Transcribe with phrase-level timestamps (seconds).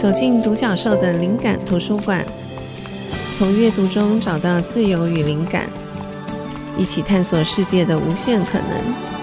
[0.00, 2.24] 走进独角兽的灵感图书馆，
[3.36, 5.68] 从阅读中找到自由与灵感，
[6.76, 9.17] 一起探索世界的无限可能。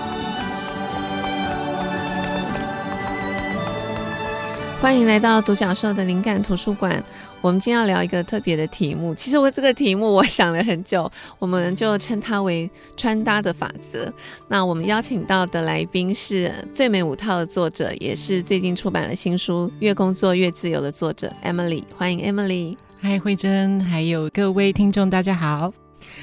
[4.81, 7.03] 欢迎来到独角兽的灵感图书馆。
[7.41, 9.15] 我们今天要聊一个特别的题目。
[9.15, 14.11] 其实我这个题目我想了很久，我们就称它为穿搭的法则。
[14.47, 21.83] 那我们邀请到的来宾是最美五套的作者，也是最近出版了新书《越工作越自由》的作者 Emily。
[21.97, 22.77] 欢迎 Emily。
[22.99, 25.73] 嗨，慧珍，还有各位听众，大家好。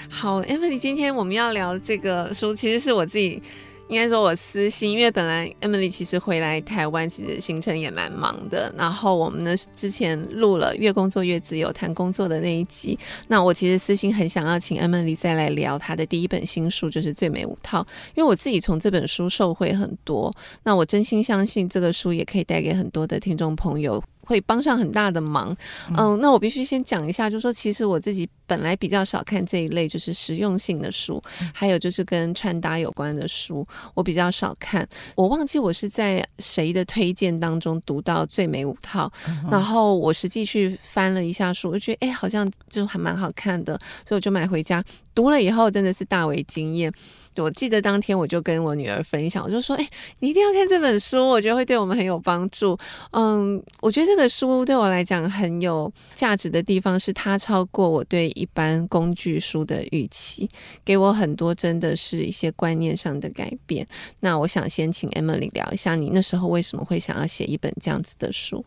[0.09, 3.43] 好，Emily，今天我们要聊这个书，其实是我自己。
[3.93, 8.73] 应该说，我私心，因为本来 Emily 其实回来台湾，其实行程也蛮忙的。
[8.75, 12.99] 然后我们呢，之前录了《越工作越自由》谈工作的那一集。
[13.29, 17.83] 那我其实私心很想要请 Emily 再来聊她的第一本新书，就是《最美五套》，
[18.15, 20.35] 因为我自己从这本书受惠很多。
[20.63, 24.03] 那我真心相信这个书也可以带给很多的听众朋友。
[24.25, 25.55] 会帮上很大的忙，
[25.99, 31.23] 嗯，那我必须先讲一下，就是说，其实我自己本来比较少看这一类就是实用性的书，
[31.55, 34.87] 还有就是跟穿搭有关的书，我比较少看。
[35.15, 39.11] 我忘记我是在谁的推荐当中读到《最美五套》，
[39.51, 43.73] 然后我实际去翻了一下书，我就觉得哎，好像就还蛮好看的，
[44.07, 44.85] 所以我就买回家。
[45.15, 46.91] 读了以后真的是大为惊艳。
[47.37, 49.87] 我记得当天我就跟我女儿分享，我就说：“哎，
[50.21, 52.79] 你一定要看这本书，我觉得会对我们很有帮助。”
[53.13, 60.51] 嗯，我觉得这个书对我来讲很有价值的地方是它超过我对一般工具书的预期，
[60.85, 63.87] 给我很多真的是一些观念上的改变。
[64.19, 68.65] 那我想先请 Emily 聊一下，你那时候为什么会想要写一本这样子的书？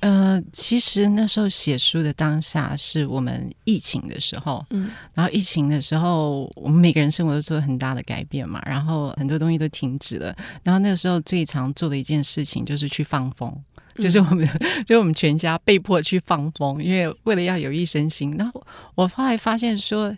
[0.00, 13.50] 呃，其实那时候写书的当下是我们疫情的时候，嗯，然后疫情的时候，我们每个人生活都做了很大的改变嘛，然后很多东西都停止了，然后那个时候最常做的一件事情就是去放风，
[13.96, 18.34] 就是我们，嗯、 就是我们全家被迫去放风，因为为了要有益身心。
[18.38, 18.64] 然后
[18.94, 20.08] 我后来发现说，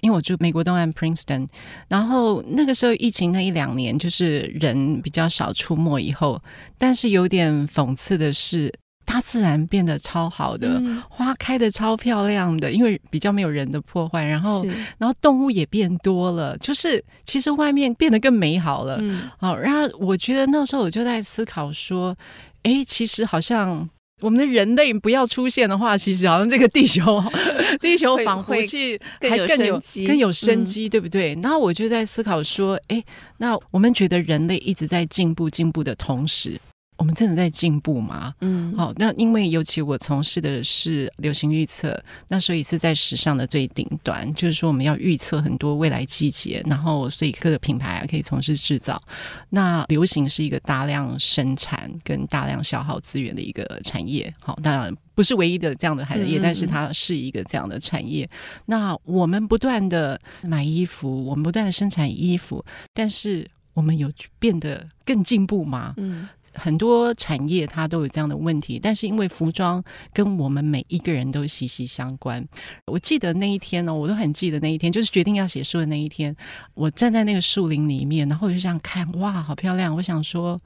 [0.00, 1.46] 因为我住美国东岸 Princeton，
[1.88, 6.42] 然后那个时候疫情那一两年，就是人比较少出没以后，
[6.78, 8.72] 但是有点讽刺的是。
[9.06, 14.64] 大自然变得超好的，嗯、花开的超漂亮的，因为比较没有人的破坏，然后，
[14.96, 18.96] 然后动物也变多了，就是其实外面变得更美好了。
[18.98, 22.16] 嗯，好，然后我觉得那时候我就在思考说，
[22.64, 23.88] 哎，其实好像
[24.20, 27.22] 我们的人类不要出现的话，其实好像这个地球，
[27.80, 31.34] 地球仿佛是还更有更有生机，对不对？
[31.42, 33.02] 然后我就在思考说，哎，
[33.38, 36.60] 那我们觉得人类一直在进步，进步的同时。
[36.96, 38.34] 我们真的在进步吗？
[38.40, 49.02] 嗯，好，那因为尤其我从事的是流行预测，那所以是在时尚的最顶端，就是说我们要预测很多未来季节，然后所以各个品牌啊可以从事制造。
[49.50, 58.28] 那流行是一个大量生产跟大量消耗资源的一个产业，好，当然不是唯一的这样的行业，嗯嗯，但是它是一个这样的产业。
[58.66, 65.94] 那我们不断的买衣服，我们不断的生产衣服，但是我们有变得更进步吗？
[65.96, 66.28] 嗯。
[66.54, 69.82] 很多产业它都有这样的问题，但是因为服装
[70.12, 72.44] 跟我们每一个人都息息相关。
[72.86, 76.34] 我记得那一天呢、我都很记得那一天，就是决定要写书的那一天。
[76.74, 79.94] 我站在那个树林里面，然后我就这样看，哇，好漂亮！
[79.94, 80.60] 我想说，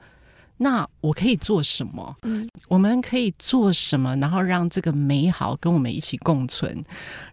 [0.57, 2.15] 那我可以做什么？
[2.23, 4.15] 嗯，我们可以做什么？
[4.17, 6.83] 然后让这个美好跟我们一起共存。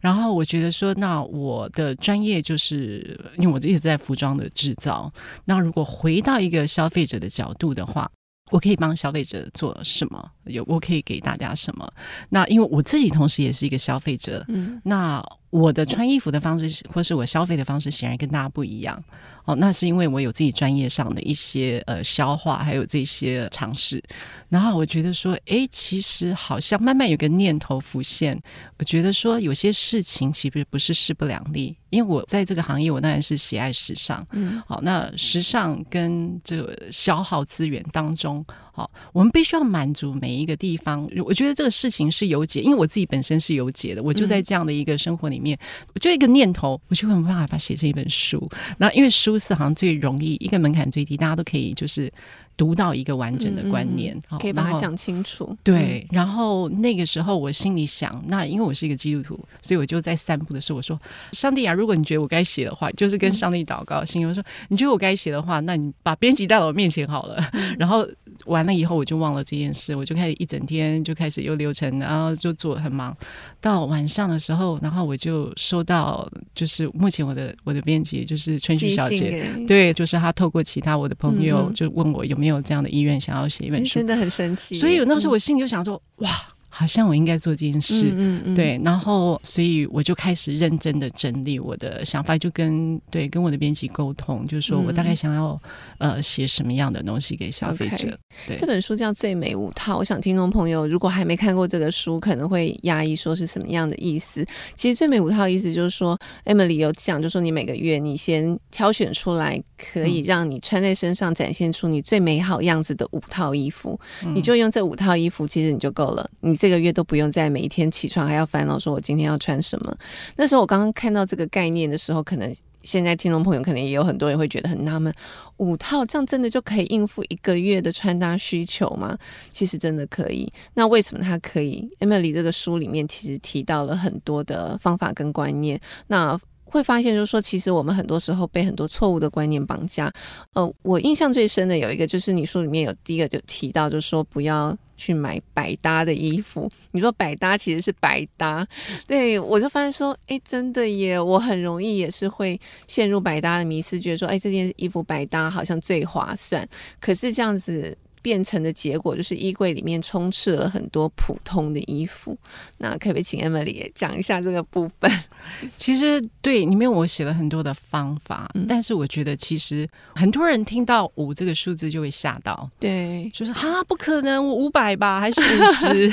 [0.01, 5.13] 然后我觉得说，那我的专业就是因为我一直在服装的制造。
[5.45, 8.11] 那如果回到一个消费者的角度的话，
[8.51, 10.31] 我可以帮消费者做什么？
[10.45, 11.93] 有我可以给大家什么？
[12.29, 19.03] 那因为我自己同时也是一个消费者，嗯，那我的穿衣服的方式，或是我消费的方式，显然跟大家不一样。
[19.47, 24.03] 哦，那是因为我有自己专业上的一些呃消化，还有这些尝试。
[24.49, 28.37] 然后我觉得说，哎，其实好像慢慢有个念头浮现。
[28.79, 31.77] 我觉得说，有些事情其实不是势不两立。
[31.91, 34.27] 因为我在这个行业，我当然是喜爱时尚。
[34.33, 41.09] 嗯，好，那时尚跟这个消耗资源当中，好，我们必须要满足每一个地方。
[41.25, 44.03] 我觉得这个事情是有解，因为我自己本身是有解的。
[44.03, 48.49] 我就在这样的一个生活里面，嗯、我就一个念头，我就会有办法把写成一本书。
[48.79, 52.13] 那，因为书是好像最容易，一个门槛最低，大家都可以就是。
[52.57, 55.57] 读到一个完整的观念，嗯、可以把它讲清楚。
[55.63, 60.99] 对，然后那个时候我心里想，那因为我是一个基督徒，所以我就在散步的时候我说
[61.33, 67.51] ：“上帝啊，如果你觉得我该写的话，就是跟上帝祷告，心里我说你觉得我该写的话，那你把编辑带到我面前好了。
[67.53, 68.07] 嗯”然后
[68.45, 73.17] 完了以后我就忘了这件事，我就开始一整天就开始有流程，然后就做很忙。
[73.61, 84.77] 到晚上的时候，然后我就收到，就是目前我的我的编辑就是春旭小姐，对，就是她透过其他我的朋友就问我有没有这样的意愿，想要写一本书，真的很神奇。
[84.77, 86.31] 所以那时候我心里就想说，哇。
[86.79, 95.59] 好像我应该做这件事，嗯嗯嗯对，然后所以我就开始认真的整理我的想法，就跟对跟我的编辑沟通，就是说我大概想要、
[96.01, 97.97] 嗯、呃写什么样的东西给消费者。
[97.97, 98.17] Okay,
[98.49, 104.45] 对，这本书叫《最美五套》，我想听众朋友如果还没看过这个书，可能会压抑说是什么样的意思。
[104.75, 116.29] 其实《最美五套》意思就是说，Emily 有讲，就是说你每个月你先挑选出来可以让你穿在身上展现出你最美好样子的五套衣服，嗯、你就用这五套衣服，其实你就够了。
[116.41, 119.97] 你这个月都不用再每一天起床还要烦恼说我今天要穿什么。
[120.37, 125.13] 那时候我刚刚看到这个概念的时候，可能现在听众朋友可能也有很多人会觉得很纳闷：
[125.57, 129.19] 五套这样真的就可以应付一个月的穿搭需求吗？
[129.51, 130.51] 其实真的可以。
[130.75, 135.81] 那为什么它可以？Emily 这个书里面其实提到了很多的方法跟观念。
[136.07, 140.13] 那会发现，就是说，其实我们很多时候被很多错误的观念绑架。
[140.53, 146.69] 呃，我印象最深的有一个，就是你书里面有第一个就提到，就是说不要去买百搭的衣服。
[146.91, 148.67] 你说百搭其实是百搭，
[149.07, 156.69] 对，我就发现说，哎，真的耶，我很容易也是会陷入百搭的迷思，觉得说，哎，这件衣服百搭好像最划算。
[157.01, 157.97] 可是这样子。
[158.27, 162.37] 变成的结果就是衣柜里面充斥了很多普通的衣服。
[162.79, 165.09] 那可不可以请 Emily 也讲一下这个部分？
[165.79, 176.13] 其实对里面我写了很多的方法，嗯、但是我觉得其实很多人听到五这个数字就会吓到，对，就是哈不可能，我五百吧，还是五十？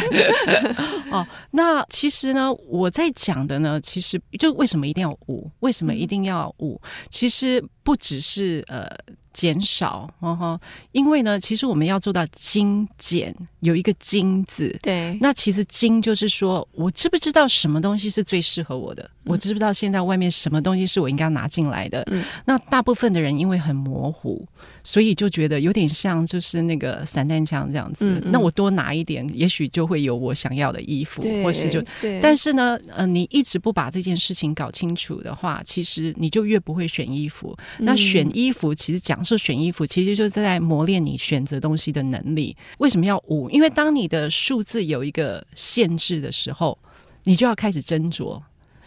[1.10, 5.50] 哦，那其实呢，我在讲的呢，其实就为什么一定要五？
[5.62, 6.80] 为什么一定要五？
[6.83, 8.88] 嗯、其实不只是呃。
[9.33, 10.59] 减少，哦吼，
[10.91, 14.77] 因为呢，其实我们要做到精简，有一个“精”字。
[14.81, 19.03] 对，那其实“精”就是说我知不知道什么东西是最适合我的？
[19.25, 22.03] 嗯、我知不知道现在外面什么东西是我应该拿进来的？
[22.12, 24.47] 嗯，那大部分的人因为很模糊。
[24.83, 28.06] 所以就觉得有点像，就是那个散弹枪这样子。
[28.09, 31.81] 嗯嗯，那我多拿一点，也许就会有我想要的衣服，或是就。
[32.01, 37.56] 对但是呢，呃，你一直不把这件事情搞清楚的话，其实你就越不会选衣服。
[37.80, 42.56] 嗯、那选衣服，其实讲是选衣服，其实就是在磨练你选择东西的能力。
[42.79, 43.50] 为什么要五？
[43.50, 46.77] 因为当你的数字有一个限制的时候，
[47.24, 48.41] 你就要开始斟酌。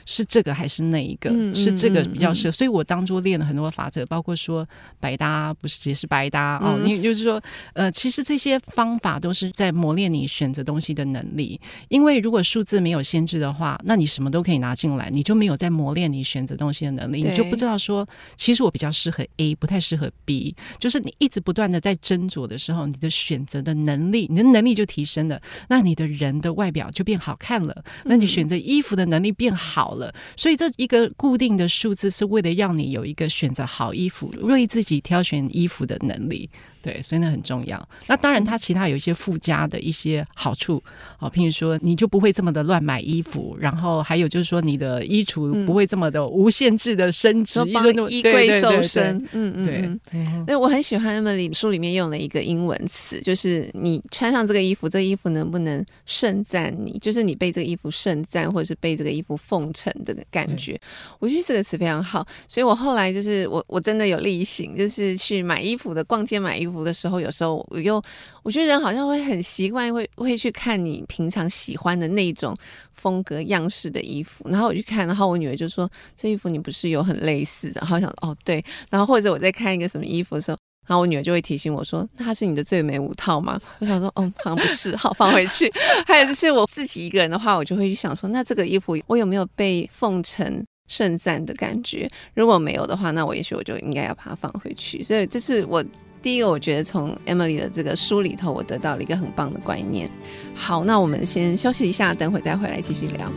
[0.06, 1.28] 是这个还是那一个？
[1.30, 4.66] 嗯、是这个比较适合，所以我当初练了很多法则，包括说
[4.98, 7.42] 百搭不是也是百搭、嗯、哦，你就是说，
[7.74, 11.60] 呃，其实这些方法都是在磨练你选择东西的能力。
[11.88, 20.54] 因为如果数字没有限制的话，那你什么都可以拿进来，你就没有在磨练你选择东西的能力，你就不知道说，其实我比较适合 A，不太适合 B。
[20.78, 29.95] 就是你一直不断的在斟酌的时候，你的选择的能力，你的能力就提升了，那你的人的外表就变好看了，那你选择衣服的能力变好
[30.36, 36.48] 所以这一个固定的数字是为了让你有一个选择好衣服、为自己挑选衣服的能力。
[36.86, 37.88] 对，所以那很重要。
[38.06, 40.80] 那当然，它其他有一些附加的一些好处
[41.18, 49.16] 哦，譬如说，你就不会这么的乱买衣服，然后还有就是说，你的衣橱不会这么的无限制的升值，嗯、衣柜瘦身。
[49.32, 50.20] 嗯嗯，对。
[50.46, 56.96] 那我很喜欢 Emily 书里面用了一个英文词，就是你穿上这个衣服，这个衣服能不能盛赞你？
[57.00, 60.80] 就是你被这个衣服盛赞，或者是被这个衣服奉承的感觉。
[61.18, 68.02] 我觉得这个词非常好，所以我后来就是我我真的有例行，就是去买衣服的，逛街买衣服服的时候，有时候我又
[68.42, 72.56] 我觉得人好像会很习惯会会去看你平常喜欢的那种
[72.92, 85.72] 风格样式的衣服，然后我去看，然后我女儿就说：“这衣服你不是有很类似的？” 然后想哦对，然后或者我在看一个什么衣服的时候，然后我女儿就会提醒我说：“那它是你的最美五套吗？”我想说：“哦，好像不是，好放回去。
[86.06, 95.02] ”还有就是我自己一个人的话，我就会去想说：“那这个衣服我有没有被奉承？”盛赞的感觉，如果没有的话，那我也许我就应该要把它放回去。
[95.02, 95.84] 所以这是我
[96.26, 100.10] 第一个，我觉得从 Emily 的这个书里头，我得到了一个很棒的观念。
[100.56, 103.30] 好，那我们先休息一下，等会再回来继续聊。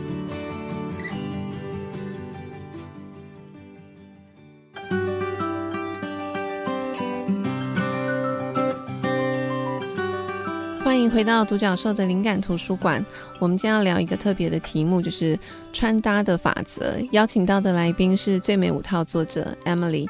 [10.84, 13.06] 欢迎回到独角兽的灵感图书馆。
[13.38, 15.38] 我们今天要聊一个特别的题目，就是
[15.72, 16.96] 穿搭的法则。
[17.12, 20.08] 邀请到的来宾是最美五套作者 Emily。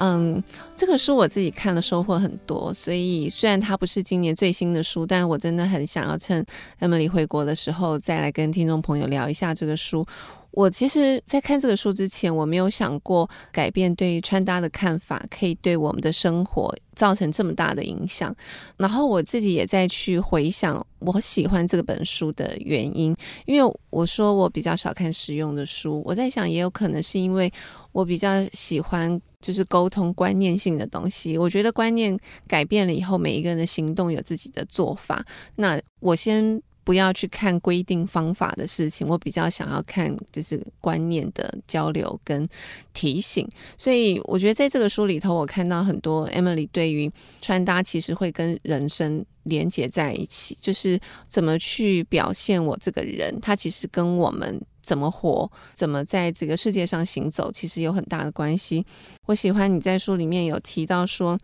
[0.00, 0.42] 嗯，
[0.74, 2.72] 这个书我自己看了，收获很多。
[2.72, 6.44] 所以虽然它不是今年最新的书，但我真的很想要趁
[6.80, 10.06] Emily 回国的时候再来跟听众朋友聊一下这个书。
[10.52, 18.34] 我其实，在看这个书之前，我没有想过改变对穿搭的看法，可以对我们的生活造成这么大的影响。
[18.76, 23.14] 然后我自己也在去回想我喜欢这本书的原因，
[23.46, 27.52] 因为我说我比较少看实用的书，我在想也有可能是因为
[27.92, 31.36] 我比较喜欢就是沟通观念性的东西。
[31.36, 35.24] 我觉得观念改变了以后，每一个人的行动有自己的做法。
[35.56, 36.62] 那我先。
[36.82, 42.48] 不要去看规定方法的事情，我比较想要看就是观念的交流跟
[42.94, 43.46] 提醒。
[43.76, 47.08] 所以我觉得在这个书里头，我看到很多 Emily 对于
[47.40, 58.84] 穿搭其实会跟人生连接在一起，就是怎么去表现我这个人，他其实跟我们怎么活、怎么在这个世界上行走，其实有很大的关系。
[59.26, 61.38] 我喜欢你在书里面有提到说，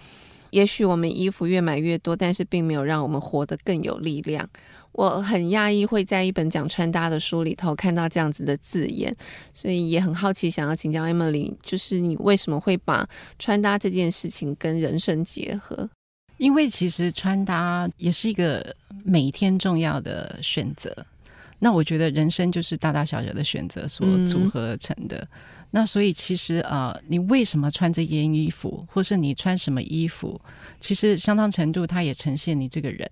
[0.50, 4.48] 也许我们衣服越买越多，但是并没有让我们活得更有力量。
[4.92, 9.14] 我很讶异会在一本讲穿搭的书里头看到这样子的字眼，
[9.52, 13.06] 所以也很好奇，想要请教 Emily，就是你为什么会把
[13.38, 15.90] 穿搭这件事情跟人生结合？
[16.38, 18.74] 因为其实穿搭也是一个
[19.04, 21.04] 每天重要的选择。
[21.58, 25.16] 那我觉得人生就是大大小小的选择所组合而成的。
[25.18, 25.28] 嗯、
[25.70, 30.40] 那所以其实呃，你为什么穿这件衣服，或是你穿什么衣服，
[30.80, 33.08] 其实相当程度它也呈现你这个人。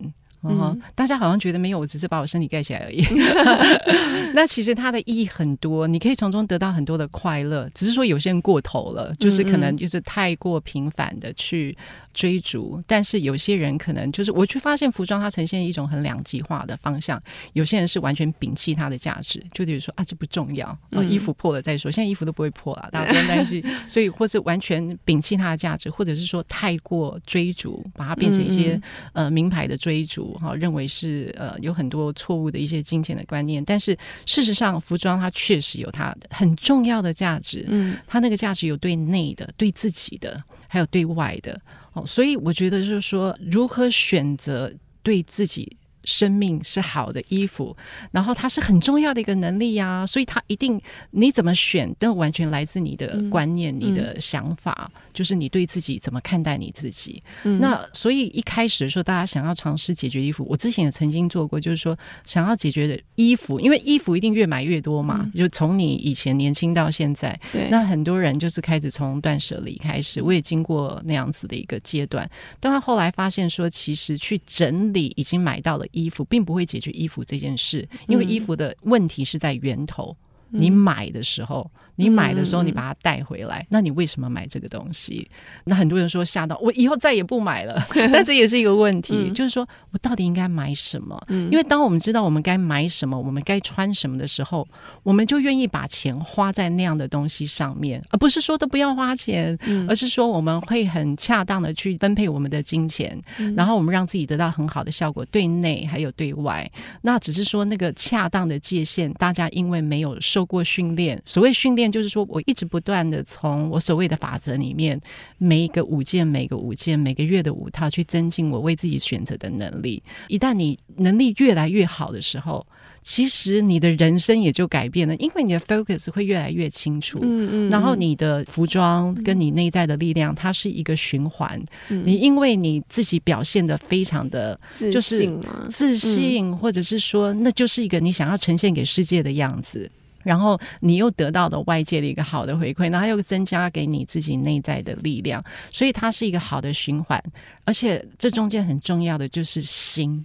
[0.49, 3.05] 嗯，大家好像觉得没有，我只是把我身体盖起来而已。
[4.35, 7.69] 那其实它的意义很多，你可以从中得到很多的快乐。
[7.75, 11.77] 只是说有些人过头了，就是可能就是太过频繁的去
[12.13, 12.83] 追逐。
[12.87, 17.21] 但是有些人可能就是我去发现服装它呈现一种很两极化的方向。
[17.53, 20.77] 有些人是完全摒弃它的价值，就比如说啊，这不重要，
[21.09, 21.91] 衣服破了再说。
[21.91, 23.65] 现在衣服都不会破了， 大家不用担心。
[23.89, 28.81] 所以或是完全摒弃它的价值，或者是说太过追逐，把它变成一些
[29.13, 30.34] 呃名牌的追逐。
[30.35, 37.65] 哈，认为是呃有很多错误的一些金钱的观念，但是事实上，服装它确实有它很重要的价值。
[37.69, 41.61] 嗯，它那个价值有对内的、对自己的，还有对外的。
[41.93, 44.73] 哦，所以我觉得就是说，如何选择
[45.03, 45.77] 对自己。
[46.05, 47.77] 生命是好的衣服，
[48.13, 50.81] 然后它是很重要的一个能力呀、啊，所以它一定
[51.11, 57.23] 你怎么选都完全来自你的观念、嗯、你的想法，嗯、就是你对自己怎么看待你自己。
[57.45, 72.29] 嗯、那所以一开始的时候，大家想要尝试解决衣服，我之前也曾经做过，就是说想要解决的衣服，因为衣服一定越买越多嘛，嗯、就从你以前年轻到现在，对，那很多人就是开始从断舍离开始，我也经过那样子的一个阶段，
[72.61, 75.87] 但他后来发现说，其实去整理已经买到了。
[75.95, 80.15] 衣服并不会解决衣服这件事，因为衣服的问题是在源头。
[80.51, 81.71] 嗯、你买的时候。
[81.97, 85.29] 你买的时候，你把它带回来，嗯、那你为什么买这个东西？
[85.65, 87.81] 那很多人说吓到我，以后再也不买了。
[88.13, 91.21] 但这也是一个问题，嗯、就是说我到底应该买什么？
[91.29, 94.67] 嗯、因为当我们知道我们该买什么，我们该穿什么的时候，
[95.03, 106.69] 我们就愿意把钱花在那样的东西上面，而不是说都不要花钱，嗯、而是说我们会很恰当的去分配我们的金钱，嗯、然后我们让自己得到很好的效果，对内还有对外。
[107.03, 111.84] 那只是说那个恰当的界限，大家因为没有受过训练，所谓训练。
[111.91, 115.01] 就是说，我一直不断的从我所谓的法则里面，
[115.39, 120.03] 每一个五件、每个五件、每个月的五套，去增进我为自己选择的能力。
[120.29, 122.67] 一旦你能力越来越好的时候，
[123.03, 127.19] 其实你的人生也就改变了，因为你的 focus 会越来越清楚。
[127.21, 127.71] 嗯嗯。
[127.71, 131.63] 然后你的服装跟你内在的力量，它是一个循环。
[131.91, 132.03] 嗯。
[132.07, 134.59] 你因为你自己表现的非常的
[134.91, 135.39] 就是
[135.71, 139.91] 自信，或者是说，那就是一个你想要呈现给世界的样子。
[140.25, 147.23] 然后你又得到了外界的一个好的回馈，然后又增加给你自己内在的力量，所以它是一个好的循环。
[147.65, 150.25] 而且这中间很重要的就是心。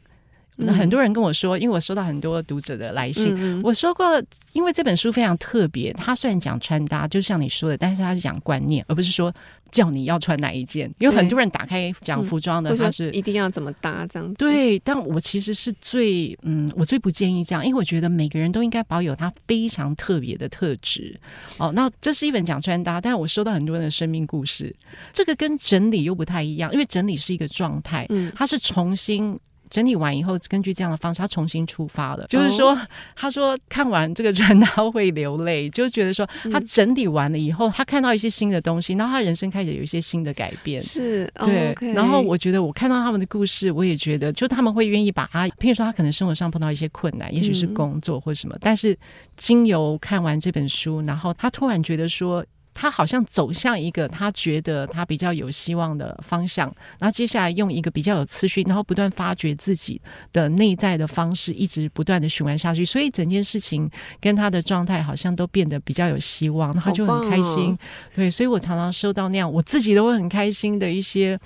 [0.61, 9.33] 那很多人跟我说，因为我收到很多读者的来信，我说过，因为这本书非常特别，它虽然讲穿搭，就像你说的，但是它是讲观念，而不是说
[9.71, 10.91] 叫你要穿哪一件。
[10.99, 14.35] 因为很多人打开讲服装的，他是、嗯、一定要怎么搭这样子。
[14.35, 21.17] 对，但我其实是最嗯，我最不建议这样，因为我觉得每个人都应该保有他非常特别的特质。
[21.57, 24.75] 哦，那这是一本讲穿搭，但是我收到很多人的生命故事，
[25.13, 29.39] 这个跟整理又不太一样，因为整理是一个状态，嗯，它是重新。
[29.69, 32.25] 整理完以后，根据这样的方式，他重新出发了。
[32.27, 32.77] 就是说，
[33.15, 40.81] 他说看完这个专他会流泪，就觉得说他整理完了以后，他看到一些新的东西，然后他人生开始有一些新的改变。
[40.81, 41.75] 是，对。
[41.93, 48.97] 然后我觉得我看到他们的故事，我也觉得，就他们会愿意把他，譬如说他可能生活上碰到一些困难，也许是工作或什么，但是
[49.37, 52.45] 经由看完这本书，然后他突然觉得说。
[52.81, 67.73] 他好像走向一个他觉得他比较有希望的方向，然后接下来用一个比较有次序，然后不断发掘自己的内在的方式，一直不断的循环下去，所以整件事情跟他的状态好像都变得比较有希望，他就很开心。
[67.73, 67.77] 哦、
[68.15, 71.37] 对，所以我常常收到那样我自己都会很开心的一些，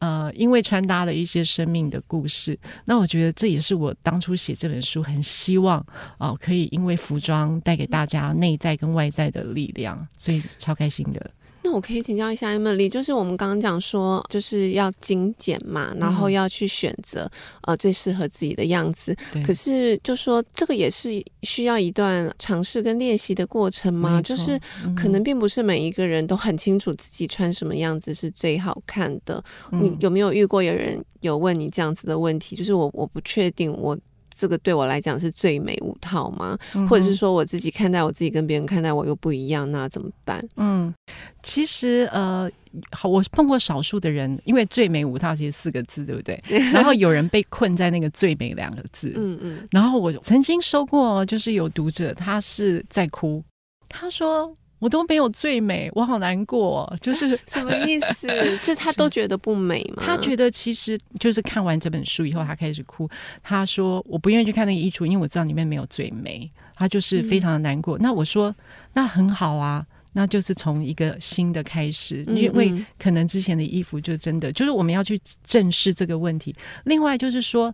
[0.00, 2.58] 呃，因为穿搭的一些生命的故事。
[2.86, 5.78] 那我觉得这也是我当初写这本书很希望
[6.18, 11.30] 哦、呃，可以因为服装带给大家内在跟外在的力量，所以超开心的。
[11.62, 19.14] 那我可以请教一下 Emily，就是我们刚刚讲说，就是要精简嘛，然后要去选择、嗯、呃最适合自己的样子。
[19.44, 24.22] 可是就说这个也是需要一段尝试跟练习的过程吗？
[24.22, 24.58] 就是
[24.96, 29.44] 可能并不是每一个人都很清楚自己穿什么样子是最好看的。
[29.70, 32.56] 嗯、你有没有遇过有人有问你这样子的问题？
[32.56, 33.94] 就是我我不确定我。
[34.40, 36.56] 这个对我来讲是最美五套吗？
[36.74, 40.42] 嗯、或者是说我自己看待我自己跟别人看待我又不一样，那怎么办？
[40.56, 40.94] 嗯，
[41.42, 42.50] 其实呃，
[42.92, 46.40] 好，我碰过少数的人，因为最美五套其实四个字，对不对？
[46.72, 49.68] 然后有人被困在那个最美两个字，嗯嗯。
[49.70, 53.44] 然后我曾经收过，就是有读者他是在哭，
[53.90, 54.56] 他说。
[54.80, 56.92] 我都没有最美，我好难过。
[57.00, 58.26] 就是 什么意思？
[58.60, 60.02] 就他都觉得不美吗？
[60.04, 63.08] 他觉得其实就是看完这本书以后，他开始哭。
[63.42, 67.96] 他说：“我不愿意去看那个衣橱，因为我知道里面没有最美。”他就是非常的难过。
[67.98, 68.52] 嗯、那我说
[68.94, 76.56] ：“那很好啊，那就是从一个新的开始，因为可能之前的衣服就真的就是我们要去正视这个问题。
[76.84, 77.72] 另外就是说。”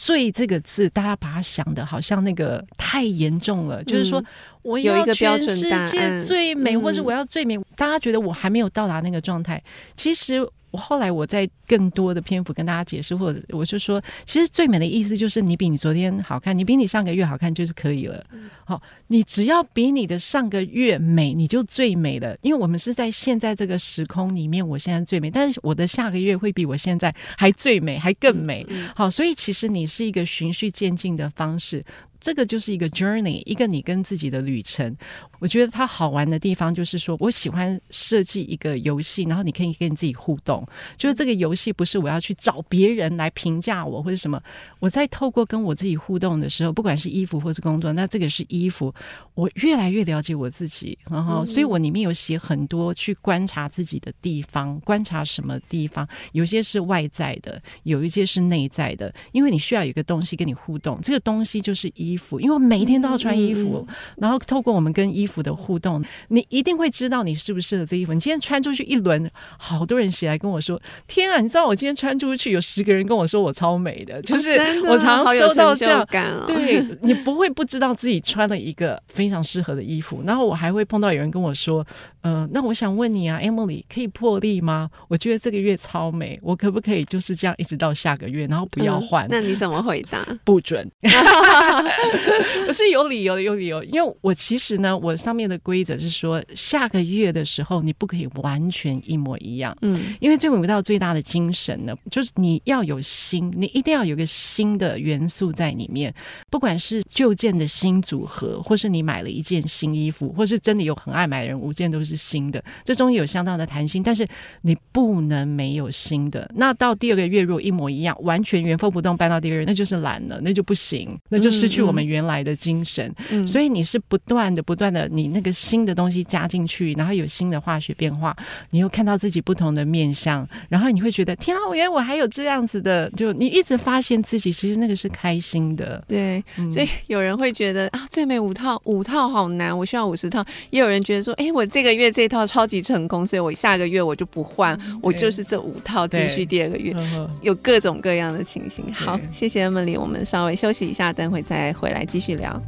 [0.00, 4.24] 最这个字，大家把它想的好像那个太严重了，嗯、就是说
[4.68, 5.56] 我要全世
[5.90, 9.62] 界最美，嗯、或者我要最美，大家觉得我还没有到达那个状态，
[9.96, 10.46] 其实。
[10.70, 18.22] 我后来我在更多的篇幅跟大家解释，或者我就说，其实最美的意思就是你比你昨天好看，你比你上个月好看就是可以了。
[18.66, 22.36] 好，你只要比你的上个月美，你就最美了。
[22.42, 28.66] 因为我们是在现在这个时空里面，我现在最美，但是我的下个月会比我现在还最美，还更美。
[28.94, 31.82] 好，所以其实你是一个循序渐进的方式。
[32.20, 34.96] 这个就是一个 journey，一个你跟自己的旅程。
[35.40, 40.66] 我觉得它好玩的地方就是说，我喜欢设计一个游戏，然后你可以跟你自己互动。
[40.96, 44.42] 就是这个游戏不是我要去找别人来评价我或者什么，
[44.80, 48.92] 我在透过跟我自己互动的时候，不管是衣服或是工作，那这个是衣服，
[49.34, 50.98] 我越来越了解我自己。
[51.08, 62.07] 然后，所以我里面有写很多去观察自己的地方，观察什么地方，有些是外在的，有一些是内在的，因为你需要有一个东西跟你互动，这个东西就是衣。
[62.08, 68.12] 衣服，因为我每一天都要穿衣服，嗯、然后透过我们跟衣服的互动，你一定会知道你适不适合这衣服。
[68.14, 74.50] 你今天穿出去一轮，好多人写来跟我说：“天啊，你知道我今天穿出去有十个人跟我说我超美的。”就是
[74.86, 80.22] 我常常收到这样，哦、对，你不会不知道自己穿了一个非常适合的衣服。
[80.26, 81.86] 然后我还会碰到有人跟我说。
[82.28, 84.90] 嗯、呃，那我想问你啊，Emily，可以破例吗？
[85.08, 89.24] 我觉得这个月超美，我可不可以就是这样一直到下个月，然后不要换？
[89.26, 90.26] 嗯、那你怎么回答？
[90.44, 90.86] 不准！
[92.68, 99.74] 我是有理由的，有理由，因为我其实呢，我上面的规则是说，下个月的时候你不可以完全一模一样。
[99.80, 106.14] 嗯，因为最美五套最大的精神呢，就是你要有新，你一定要有个新的元素在里面，
[106.50, 112.17] 不管是旧件的新组合，或是你买了一件新衣服，或是真的有很爱买的人，五件都是。
[112.18, 114.26] 是新的，这中间有相当的弹性，但是
[114.62, 116.50] 你不能没有新的。
[116.56, 123.06] 那到第二个月如果一模一样，完全原封不动搬到第二个月，那就是懒了，那就不行，那就失去我们原来的精神。
[123.30, 128.34] 嗯嗯、所以你是不断的、不断的，你那个新的东西加进去，然后有新的化学变化，
[128.70, 136.02] 你又看到自己不同的面相，然后你会觉得天啊，原来我还有这样子的，就你一直发现自己，其实那个是开心的。
[136.08, 140.44] 对，嗯、所以有人会觉得啊，最美五套，五套好难，我需要五十套。
[140.70, 141.97] 也有人觉得说，哎，我这个。
[141.98, 146.94] 月这一套超级成功，所以我下个月我就不换，我就是这五套继续第二个月，
[147.42, 148.84] 有各种各样的情形。
[148.94, 152.62] 好，谢谢 Emily，我们稍微休息一下，等会再回来继续聊。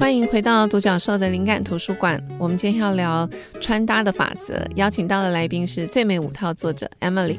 [0.00, 3.28] 欢迎回到独角兽的灵感图书馆，我们今天要聊
[3.60, 7.36] 穿搭的法则，邀请到的来宾是最美五套作者 Emily。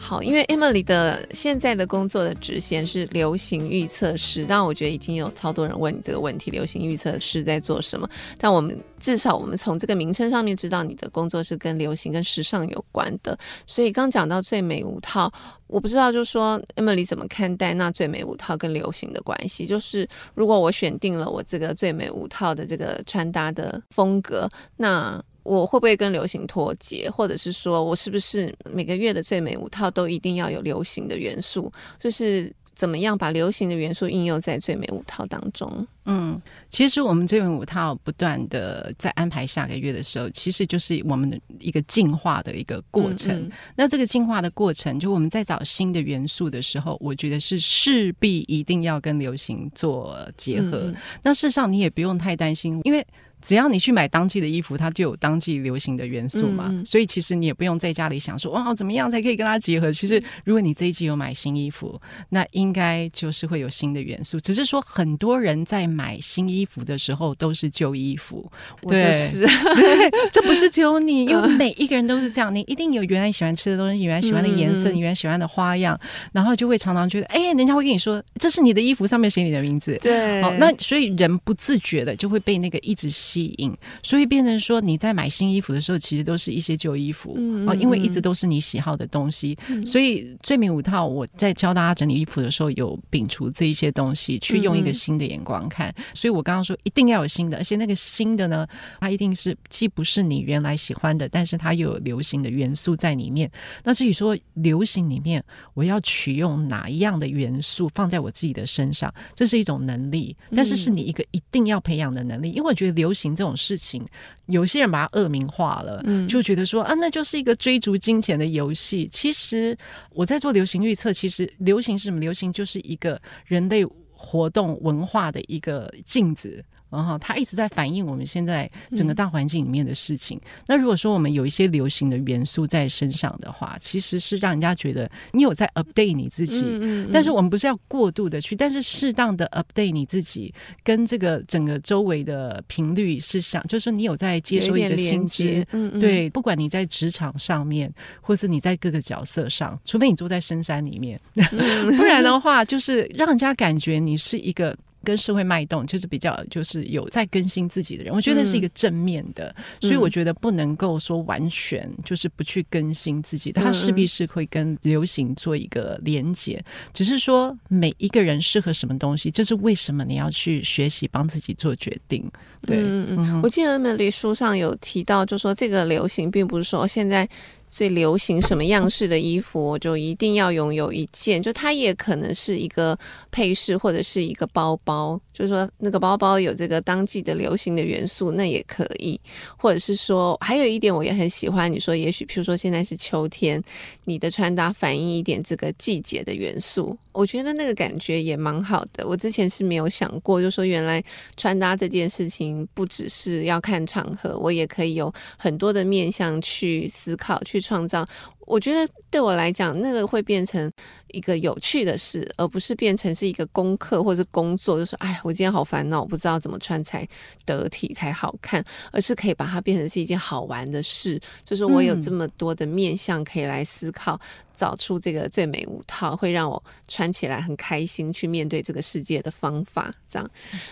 [0.00, 8.08] 好，因为 Emily 的现在的工作的职衔是流行预测师，但我觉得已经有超多人问你这个问题：流行预测师在做什么？
[8.38, 13.36] 但我们至少我们从这个名称上面知道你的工作是跟流行、跟时尚有关的。
[13.66, 15.30] 所以刚讲到最美五套，
[15.66, 19.66] 我不知道就是说 Emily 怎么看待那最美五套跟流行的关系？
[19.66, 31.72] 就是如果我选定了我这个最美五套的这个穿搭的风格，那我会不会跟流行脱节，或者是说我是不是每个月的最美五套都一定要有流行的元素？
[31.98, 35.86] 就是怎么样把流行的元素应用在最美五套当中？
[36.04, 43.34] 嗯，其实我们最美五套不断的在安排下个月的时候，其实就是我们的一个进化的一个过程。
[43.34, 50.92] 嗯嗯，那这个进化的过程，就我们在找新的元素的时候，我觉得是势必一定要跟流行做结合。
[51.22, 53.06] 那事实上你也不用太担心，因为。
[53.40, 59.92] 只要你去买当季的衣服，它就有当季流行的元素嘛，嗯、所以其实你也不用在家里想说哇，怎么样才可以跟它结合。
[59.92, 64.38] 其实如果你这一季有买新衣服，那应该就是会有新的元素。
[64.40, 68.50] 只是说很多人在买新衣服的时候都是旧衣服，
[68.82, 69.40] 对，就是、
[69.76, 72.54] 对，这不是只有你，因为每一个人都是这样。
[72.54, 75.98] 你一定有原来喜欢吃的东西，原来喜欢的颜色，嗯、你原来喜欢的花样，
[76.32, 80.42] 然后就会常常觉得，哎，人家会跟你说这是你的衣服，上面写你的名字，对。
[80.42, 83.08] 好，那所以人不自觉的就会被那个一直。
[83.28, 87.36] 吸引，所以变成说你在买新衣服的时候，其实都是一些旧衣服
[87.66, 89.56] 啊，因为一直都是你喜好的东西。
[89.84, 95.94] 所以最美五套，我在教大家整理衣服的时候，有摒除这一些东西，去用一个新的眼光看。
[96.14, 98.66] 所以我刚刚说一定要有新的，而且那个新的呢，
[99.00, 103.50] 它一定是既不是你原来喜欢的，但是它又有流行的元素在里面。
[103.84, 113.34] 那至于说流行里面，我要取用哪一样的元素放在我自己的身上，这是一种能力，但是是你一个一定要培养的能力，因为我觉得流行。
[113.34, 114.06] 这种事情，
[114.46, 119.08] 有些人把它恶名化了，嗯，就觉得说啊，那就是一个追逐金钱的游戏。
[119.12, 119.76] 其实
[120.10, 122.20] 我在做流行预测，其实流行是什么？
[122.20, 126.64] 流行就是一个人类活动文化的一个镜子。
[126.90, 130.38] 然后它一直在反映我们现在整个大环境里面的事情。
[130.38, 136.60] 嗯、那如果说我们有一些流行的元素在身上的话，其实是让人家觉得你有在 update 你自己。
[136.60, 145.66] 嗯嗯嗯，但是我们不是要过度的去，但是适当的 update 你自己，跟这个整个周围的频率是想，就是说你有在接收一个新知。
[145.72, 154.76] 嗯嗯，对，不管你在职场上面，或是你在各个角色上，除非你住在深山里面，嗯、 不然的话，就是让人家感觉你是一个。
[155.04, 172.30] 跟社会脉动就是比较就是有在更新自己的人，我觉得是一个正面的，嗯、所以我觉得不能够说完全就是不去更新自己，他势必是会跟流行做一个连接，只是说每一个人适合什么东西，这是为什么你要去学习帮自己做决定。
[172.62, 177.28] 对，嗯嗯，我记得 Emily 书上有提到，就说这个流行并不是说现在。
[177.70, 181.42] 最流行什么样式的衣服，我就一定要拥有一件。
[181.42, 182.98] 就它也可能是一个
[183.30, 185.20] 配饰，或者是一个包包。
[185.32, 189.20] 就是说，那个包包有这个当季的流行的元素，那也可以。
[189.56, 191.72] 或者是说，还有一点我也很喜欢。
[191.72, 193.62] 你说，也许譬如说现在是秋天，
[194.04, 199.06] 你的穿搭反映一点这个季节的元素，我觉得那个感觉也蛮好的。
[199.06, 201.00] 我之前是没有想过，就说原来
[201.36, 207.57] 穿搭这件事情不只是要看场合，我也可以有很多的面向去思考去。
[207.60, 208.06] 创造，
[208.40, 210.70] 我觉得对我来讲，那个会变成
[211.12, 214.78] 一个有趣的事，而不是变成是一个功课或者是工作。
[214.78, 217.06] 就说哎，我今天好烦恼，我不知道怎么穿才
[217.44, 221.20] 得体才好看，而是可以把它变成是一件好玩的事。
[221.44, 224.14] 就是我有这么多的面向可以来思考。
[224.14, 230.28] 嗯找出这个最美五套，会让我穿起来很开心，去面对这个世界的方法，这样。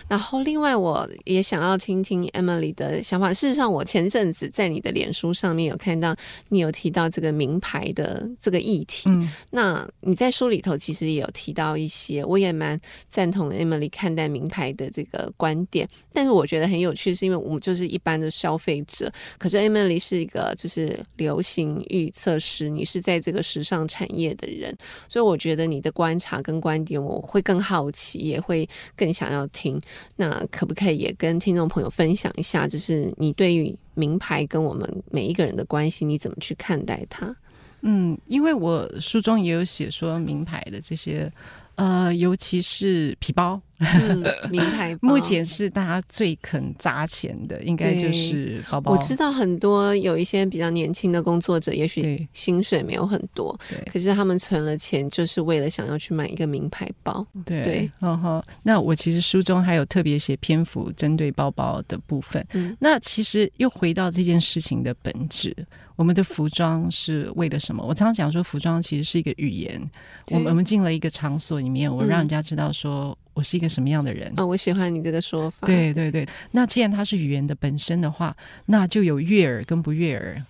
[0.09, 3.33] 然后，另外我也想要听听 Emily 的想法。
[3.33, 6.13] 事实上，我前阵子在你的脸书上面有看到
[6.49, 9.09] 你有提到这个名牌的这个议题。
[9.09, 15.87] 嗯、那你在在书里头其实也有提到一些，我也蛮赞同 Emily 看待名牌的这个观点。
[16.11, 23.77] 但是我觉得很有趣，是因为我们就是一般的消费者，可是 Emily 是一个就是流行预测师，你是在这个时尚。
[23.87, 24.75] 产业的人，
[25.07, 29.79] 所以我觉得你的观察跟观点，我会更好奇，也会更想要听。
[30.17, 37.33] 那可不可以也跟听众朋友分享一下，就是你对于名牌跟我们每一个人的关系，你怎么去看待它？
[37.81, 41.31] 嗯，因为我书中也有写说名牌的这些。
[41.75, 48.93] 呃，尤其是皮包，嗯、名牌包， 目前是大家最肯砸钱的，应该就是包包。
[48.93, 53.55] 我知道很多有一些比较年轻的工作者，也许薪水没有很多，
[53.93, 57.23] 可是他们存了钱，就是为了想要去买一个名牌包。
[57.45, 62.43] 对，对呵呵，那我其实书中还有特别写篇幅针对包包的部分。
[62.53, 65.55] 嗯，那其实又回到这件事情的本质。
[65.97, 67.83] 我们的服装是为了什么？
[67.83, 69.81] 我常常讲说，服装其实是一个语言。
[70.29, 74.29] 我们我们进了一个场所里面，我让人家知道说我是一个什么样的人。
[74.29, 75.65] 啊、嗯哦，我喜欢你这个说法。
[75.67, 78.33] 对对对，那既然它是语言的本身的话，
[78.67, 80.41] 那就有悦耳跟不悦耳。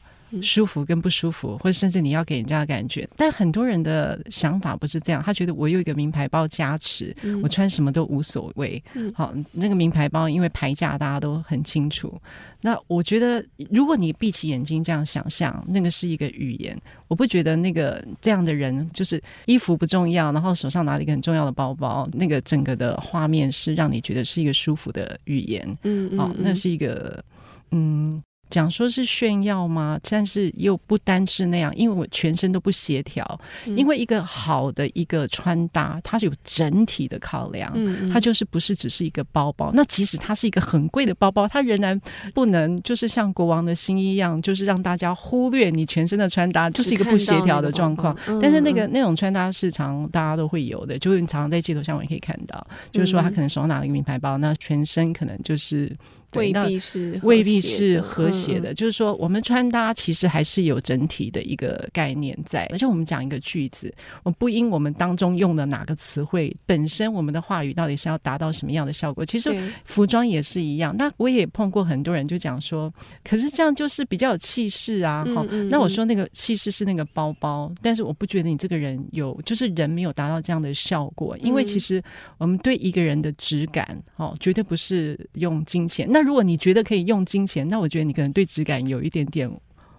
[0.42, 3.08] 舒服跟不舒服，或者甚至你要给人家的感觉。
[3.16, 8.82] 但很多人的想法不是这样，他觉得我有一个名牌包加持，嗯、我穿什么都无所谓。
[8.94, 12.20] 嗯、好，那个名牌包因为牌价大家都很清楚。
[12.60, 25.64] 那我觉得，如果你闭起眼睛这样想象，那个是一个语言，我不觉得那个这样的人就是衣服不重要，然后手上拿了一个很重要的包包，那个整个的画面是让你觉得是一个舒服的语言。
[25.84, 27.24] 嗯，嗯，嗯，哦，那是一个，
[27.72, 28.22] 嗯。
[28.50, 30.00] 讲说是炫耀吗？
[30.10, 33.40] 但是又不单是那样，因为我全身都不协调。
[33.66, 39.72] 嗯、因为一个好的一个穿搭，它是有整体的考量，嗯嗯，它就是不是只是一个包包。
[39.74, 42.00] 那即使它是一个很贵的包包，它仍然
[42.34, 48.18] 不能就是像国王的新衣一样，就是让大家忽略你全身的穿搭，就是一个不协调的状况。
[48.28, 55.96] 嗯、但是那个那种穿搭市场大家都会有的，就是你常常在街头上也可以看到，就是说他可能手上拿了一个名牌包，那全身可能就是。
[56.34, 62.66] 未必是未必是和谐的，就是说，我们穿搭其实还是有整体的一个概念在。
[62.66, 69.26] 而且我们讲一个句子，我不因我们当中用的哪个词汇本身，我们的话语到底是要达到什么样的效果？
[69.26, 69.50] 其实
[69.86, 70.94] 服装也是一样。
[70.98, 75.26] 那我也碰过很多人就讲说，可是这样就是比较有气势啊。
[75.34, 81.38] 好，那我说那个气势是那个包包，但是我不觉得你这个人有，就是人没有达到这样的效果。
[81.38, 82.04] 因为其实
[82.38, 86.08] 我们对一个人的质感，哦，绝对不是用金钱。
[86.18, 89.48] 那如果你觉得可以用金钱，那我觉得你可能对质感有一点点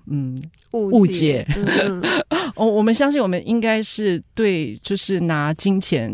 [0.08, 0.36] 嗯
[0.72, 1.46] 误解。
[2.56, 6.12] 哦，我们相信我们应该是对，就是拿金钱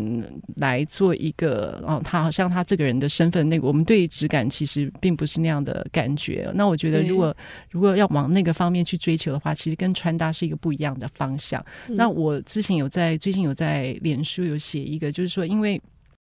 [0.57, 6.51] 来做一个哦，他好像他这个人的身份那个，我们对质感其实并不是那样的感觉。
[6.53, 7.35] 那我觉得，如果
[7.71, 11.65] 如果要往那个方面去追求的话，其实跟穿搭是一个不一样的方向。
[11.87, 15.81] 嗯、那我之前有在最近有在脸书有写一个，就是说因为。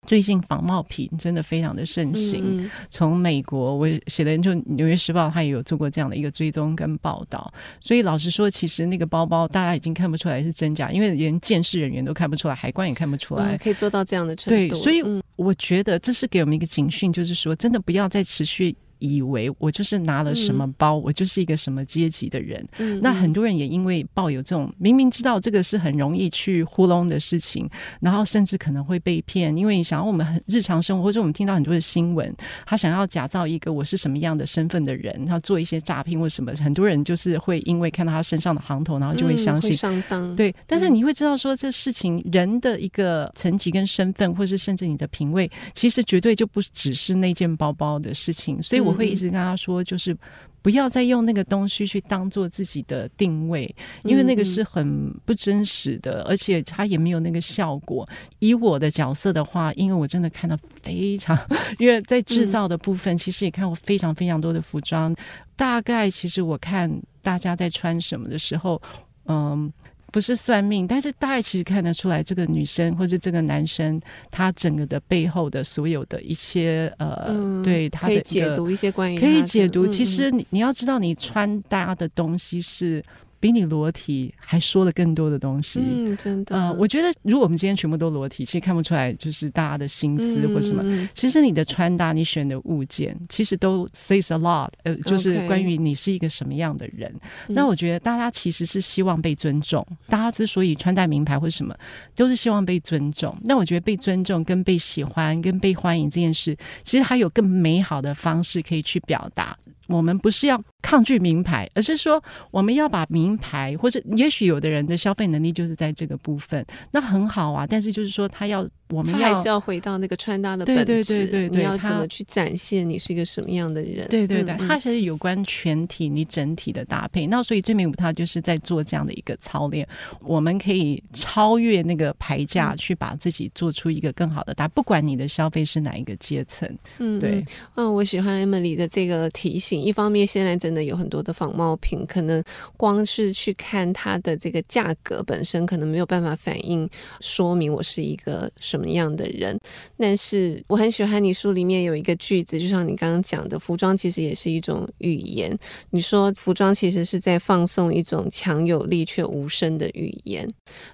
[0.05, 2.69] 最近仿冒品真的非常的盛行。
[2.89, 7.51] 从、嗯、美国，我写的就《纽约时报》，他也有做过这样的一个追踪跟报道。
[7.79, 14.75] 所以老实说，其实那个包包大家已经看不出来是真假，因为连见识人员都看不出来，海关也看不出来，嗯、可以做到这样的程度。
[14.75, 15.01] 对，所以
[15.35, 18.75] 我觉得这是给我们一个警讯，就是说，真的不要再持续。
[19.05, 22.67] 以为我就是拿了什么包，嗯、我就是一个什么阶级的人。
[22.79, 29.55] 嗯、那很多人也因为抱有这种明明知道这个是很容易去糊弄的事情，然后甚至可能会被骗。
[29.55, 32.33] 因为你想要我们很日常生活，或者我们听到很多的新闻，
[32.65, 36.51] 他想要假造一个我是什么样的身份的人，然后做一些诈骗或什么。
[36.55, 39.71] 很多人就是会因为看到他身上的行头，然后就会相信。
[39.71, 40.35] 嗯、上当。
[40.35, 48.61] 对，但是你会知道说，这事情人的一个层级跟身份，或是甚至你的品味，其实绝对就不只是那件包包的事情。
[48.63, 50.15] 所以我会一直跟他说，就是
[50.61, 58.07] 不要再用那个东西去当做自己的定位，因为那个是很不真实的，而且它也没有那个效果。
[58.39, 61.37] 以我的角色的话，因为我真的看到非常，
[61.77, 65.15] 因为在制造的部分，其实也看过非常非常多的服装。
[65.55, 68.81] 大概其实我看大家在穿什么的时候，
[69.25, 69.71] 嗯。
[70.15, 73.99] 不是算命，但是大概其实看得出来，这个女生或者这个男生，
[74.31, 79.85] 他整个的背后的所有的一些呃，嗯、对他的可以解读一些关于可以解读。
[79.85, 83.03] 其实你你要知道，你穿搭的东西是。
[83.39, 86.55] 比你裸体还说了更多的东西，嗯，真的。
[86.55, 90.81] 呃，我觉得如果我们今天全部都裸体，其实看不出来就是大家的心思或什么。
[90.83, 97.13] 嗯、其实你的穿搭，你选的物件，其实都 says a lot，呃，就是关于你是一个什么样的人。
[97.47, 101.75] 那我觉得大家其实是希望被尊重，嗯、大家之所以穿戴名牌或什么，
[102.15, 103.35] 都是希望被尊重。
[103.43, 109.55] 那我觉得被尊重、跟被喜欢、跟被欢迎这件事，其实还有更美好的方式可以去表达。
[109.87, 117.65] 我们不是要抗拒名牌，而是说我们要把名牌，或者也许有的人的消费能力就是在这个部分，那很好啊。
[117.67, 118.67] 但是就是说他要。
[118.89, 124.07] 我们还是要回到那个穿搭的本质，对对对对对，你要怎么去展现你是一个什么样的人？
[124.09, 127.25] 对对对，它是有关全体你整体的搭配。
[127.25, 129.87] 那所以最美舞它就是在做这样的一个操练，
[130.21, 136.69] 我们可以超越那个牌价，去把自己做出一个更好的搭，不管你的消费是哪一个阶层。
[136.99, 137.43] 嗯，对，
[137.73, 139.81] 嗯，我喜欢 Emily 的这个提醒。
[139.81, 142.43] 一方面，现在真的有很多的仿冒品，可能
[142.77, 146.87] 光是去看它的这个价格本身，可能没有办法反映
[147.19, 148.51] 说明我是一个。
[148.75, 149.57] 什么样的人？
[149.97, 155.57] 但是我很喜欢你书里面有一个句子，就像你刚刚讲的，服装其实也是一种语言。
[155.91, 160.45] 你说服装其实是在放送一种强有力却无声的语言。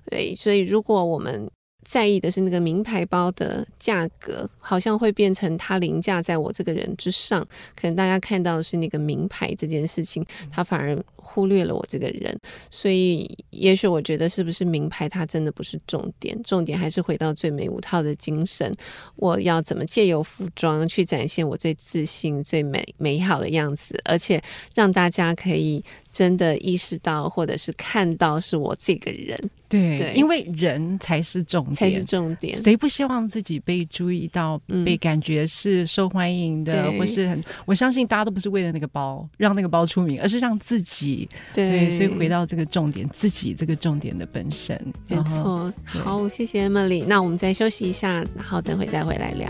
[0.05, 1.49] 对，所以如果我们
[1.83, 7.45] 在意的是那个名牌包的价格，好像会变成它凌驾在我这个人之上。
[7.75, 12.37] 可能大家看到的是那个名牌这件事情，它反而忽略了我这个人。
[12.69, 18.73] 所以，也许我觉得是不是名牌，它真的不是重点，重点还是回到最美五套的精神。
[19.15, 24.41] 我要怎么借由服装去展现我最自信、最美美好的样子，而且
[24.75, 29.39] 让大家可以真的意识到，或者是看到是我这个人。
[29.69, 32.53] 对，对，因为人才是重点，才是重点。
[32.61, 37.41] 谁不希望自己被注意到，嗯、被感觉是受欢迎的，或是很？
[37.65, 41.29] 我相信大家都不是为了那个包，让那个包出名，而是让自己。
[41.53, 44.77] 对，对，所以回到这个重点，自己这个重点的本身。
[45.07, 45.71] 没错。
[45.85, 47.05] 好，谢谢 Emily。
[47.07, 49.49] 那我们再休息一下，然后等会再回来聊。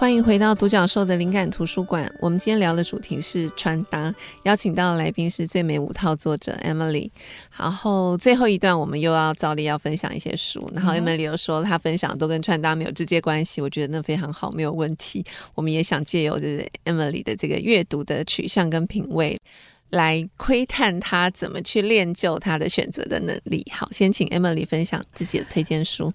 [0.00, 2.10] 欢迎回到独角兽的灵感图书馆。
[2.20, 4.10] 我们今天聊的主题是穿搭，
[4.44, 7.10] 邀请到的来宾是最美五套作者 Emily。
[7.54, 15.22] 然后最后一段我们又要照例要分享一些书，然后 Emily 又说她分享的都跟穿搭没有直接关系，我觉得那非常好，没有问题。
[15.54, 19.38] 我们也想借由就是 Emily 的这个阅读的取向跟品味，
[19.90, 23.66] 来窥探她怎么去练就她的选择的能力。
[23.70, 26.10] 好，先请 Emily 分享自己的推荐书。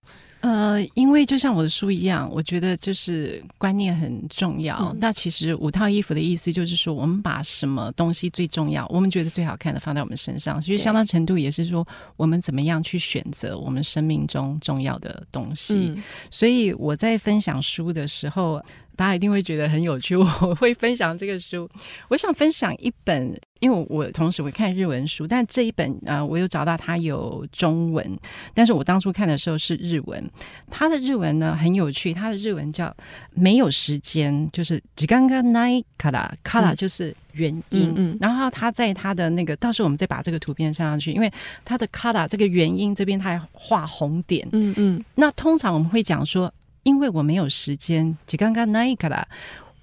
[0.46, 4.78] 呃，因为就像我的书一样，我觉得就是观念很重要。
[4.78, 11.84] 嗯、那其实五套衣服的意思就是说，我们把什么东西最重要，我们觉得最好看的放在我们身上，其实相当程度也是说，
[12.16, 15.96] 我们怎么样去选择我们生命中重要的东西。
[15.96, 18.64] 嗯、所以我在分享书的时候，
[18.96, 20.16] 大家一定会觉得很有趣。
[20.16, 20.26] 我
[20.60, 21.68] 会分享这个书，
[22.08, 23.36] 我想分享一本。
[23.65, 28.19] 因为我同时会看日文书，但这一本啊、呃，我有找到它有中文，
[28.55, 30.25] 但是我当初看的时候是日文。
[30.71, 32.91] 它的日文呢很有趣，它的日文叫“
[33.35, 37.91] 没有时间”，就是“时间がないから”，卡拉就是原因。
[37.91, 41.31] 嗯嗯、然后它在它的那个，到时候我们再把这个图片上上去，因为
[41.63, 44.49] 它的卡拉这个原因这边它还画红点。
[44.53, 45.05] 嗯嗯。
[45.17, 46.51] 那通常我们会讲说，
[46.85, 49.25] 因为我没有时间，时间がないから。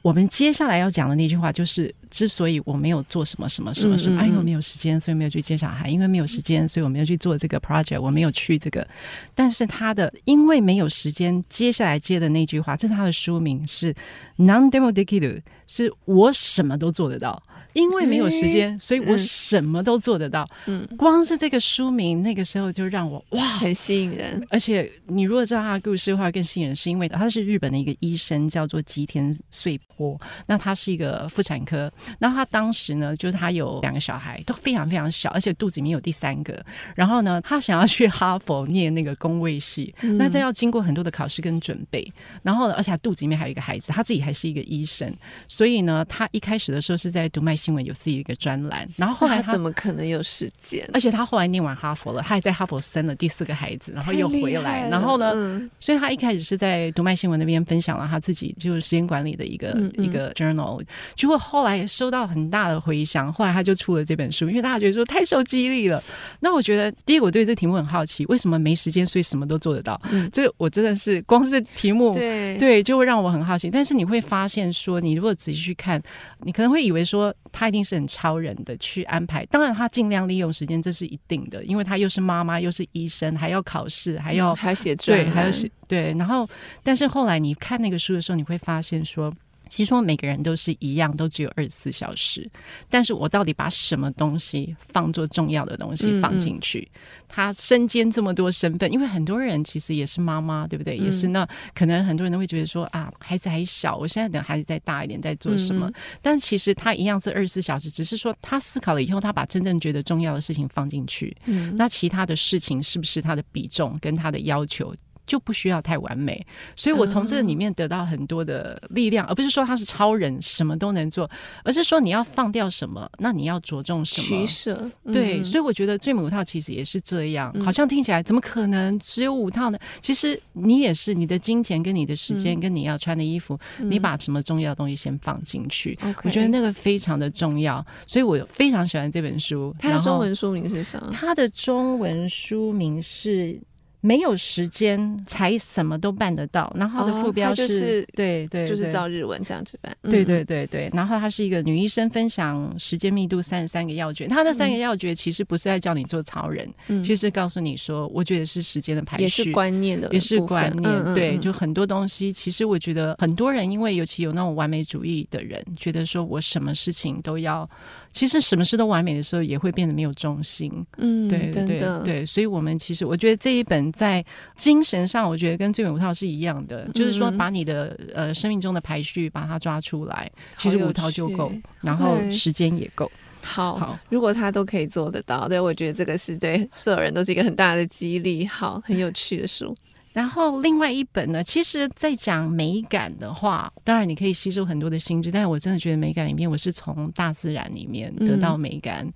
[0.03, 8.87] 我们接下来要讲的那句话就是：之所以我没有做什么什么什么什么，嗯嗯嗯，啊，因为我没有时间，所以没有去接小孩；因为没有时间，所以我没有去做这个 project，我没有去这个。
[9.35, 13.93] 但是他的因为没有时间，接下来接的那句话，这是他的书名是“
[14.37, 17.43] 何でもできる”，是我什么都做得到。
[17.74, 20.48] 因为没有时间，所以我什么都做得到。
[20.66, 24.44] 嗯，光是这个书名，那个时候就让我哇，很吸引人。
[24.50, 30.20] 而且你如果知道他的故事的话，更吸引人，是因为他是日本的一个医生，叫做吉田穗波。
[30.46, 36.62] 那他是一个妇产科，那他当时呢，就是他有两个小孩，都非常非常小，而且肚子里面有第三个。
[36.94, 42.12] 然后呢，他想要去哈佛念那个工卫系，嗯、那这要经过很多的考试跟准备。
[42.42, 45.10] 然后呢，而且他肚子里面还有一个孩子，他自己还是一个医生，
[45.48, 47.56] 所以呢，他一开始的时候是在读卖。
[47.62, 50.84] 新闻有自己一个专栏，然后后来他，他怎么可能有时间？
[50.92, 66.02] 而且他后来念完哈佛了，他还在哈佛生了第四个孩子，然后又回来，然后呢，嗯、所以他一开始是在读卖新闻那边分享了他自己就是时间管理的一个嗯嗯一个 journal，结果后来收到很大的回响，后来他就出了这本书，因为大家觉得说太受激励了。
[66.40, 70.00] 那我觉得第一个我对这题目很好奇，为什么没时间所以什么都做得到？
[70.10, 73.70] 嗯，这我真的是光是题目对对就会让我很好奇。
[73.70, 76.02] 但是你会发现说，你如果仔细去看，
[76.40, 77.32] 你可能会以为说。
[77.52, 86.12] 他一定是很超人的去安排，当然他尽量利用时间，这是一定的，因为他又是妈妈，又是医生，还要考试，还要、嗯、还要写对，还要写对。
[86.14, 86.48] 然后，
[86.82, 89.32] 但是后来你看那个书的时候，你会发现说。
[89.72, 92.46] 其实说每个人都是一样，都只有二十四小时。
[92.90, 96.86] 但是我到底把什么东西放作重要的东西放进去？
[96.92, 100.98] 嗯、他身兼这么多身份，因为很多人其实也是妈妈，对不对？
[100.98, 105.88] 嗯、也是那可能很多人都会觉得说啊，孩子还小，我现在等孩子再大一点再做什么？
[105.88, 111.34] 嗯、但其实他一样是二十四小时，只是说他思考了以后，他把真正觉得重要的事情放进去。
[111.46, 114.94] 嗯，那其他的事情是不是他的比重跟他的要求？
[115.32, 121.30] 就不需要太完美，所以我从这里面得到很多的力量，而不是说他是超人，什么都能做，
[121.64, 124.90] 而是说你要放掉什么，那你要着重什么取舍。
[125.06, 129.78] 对，所以我觉得最美五套其实也是这样，好像听起来怎么可能只有五套呢？
[130.02, 137.82] 其实你也是，你的金钱跟你的时间跟你要穿的衣服，你把什么重要的东西先放进去，我觉得那个非常的重要。
[138.06, 139.74] 所以我非常喜欢这本书。
[139.78, 141.10] 它的中文书名是什么？
[141.10, 143.58] 它的中文书名是。
[144.02, 146.70] 没有时间才什么都办得到。
[146.76, 149.96] 然后它的副标是，哦、就是对对，就是照日文这样子办。
[150.02, 150.90] 对对对对。
[150.92, 154.26] 然后她是一个女医生，分享时间密度三十三个要诀。
[154.26, 160.92] 她的三个要诀其实不是在叫你做超人，嗯、其实告诉你说，我觉得是时间的排序，也是观念的，也是观念。
[160.92, 167.68] 嗯嗯嗯对，就很多东西，其实我觉得很多人因为尤其有那种完美主义的人，觉得说我什么事情都要。
[168.12, 170.70] 其实什么事都完美的时候，也会变得没有重心。
[170.98, 183.10] 嗯，对对对对，所以，我们其实我觉得这一本在精神上，我觉得跟最美五套是一样的，嗯、就是说把你的呃生命中的排序把它抓出来，其实五套就够，然后时间也够。
[183.42, 188.46] 好，好，如果他都可以做得到，对，我觉得这个是对所有人都是一个很大的激励。
[188.46, 189.74] 好，很有趣的书。
[190.12, 199.04] 然后另外一本呢，其实在讲美感的话，当然你可以吸收很多的心智，但是我真的觉得美感里面，我是从大自然里面得到美感。
[199.06, 199.12] 嗯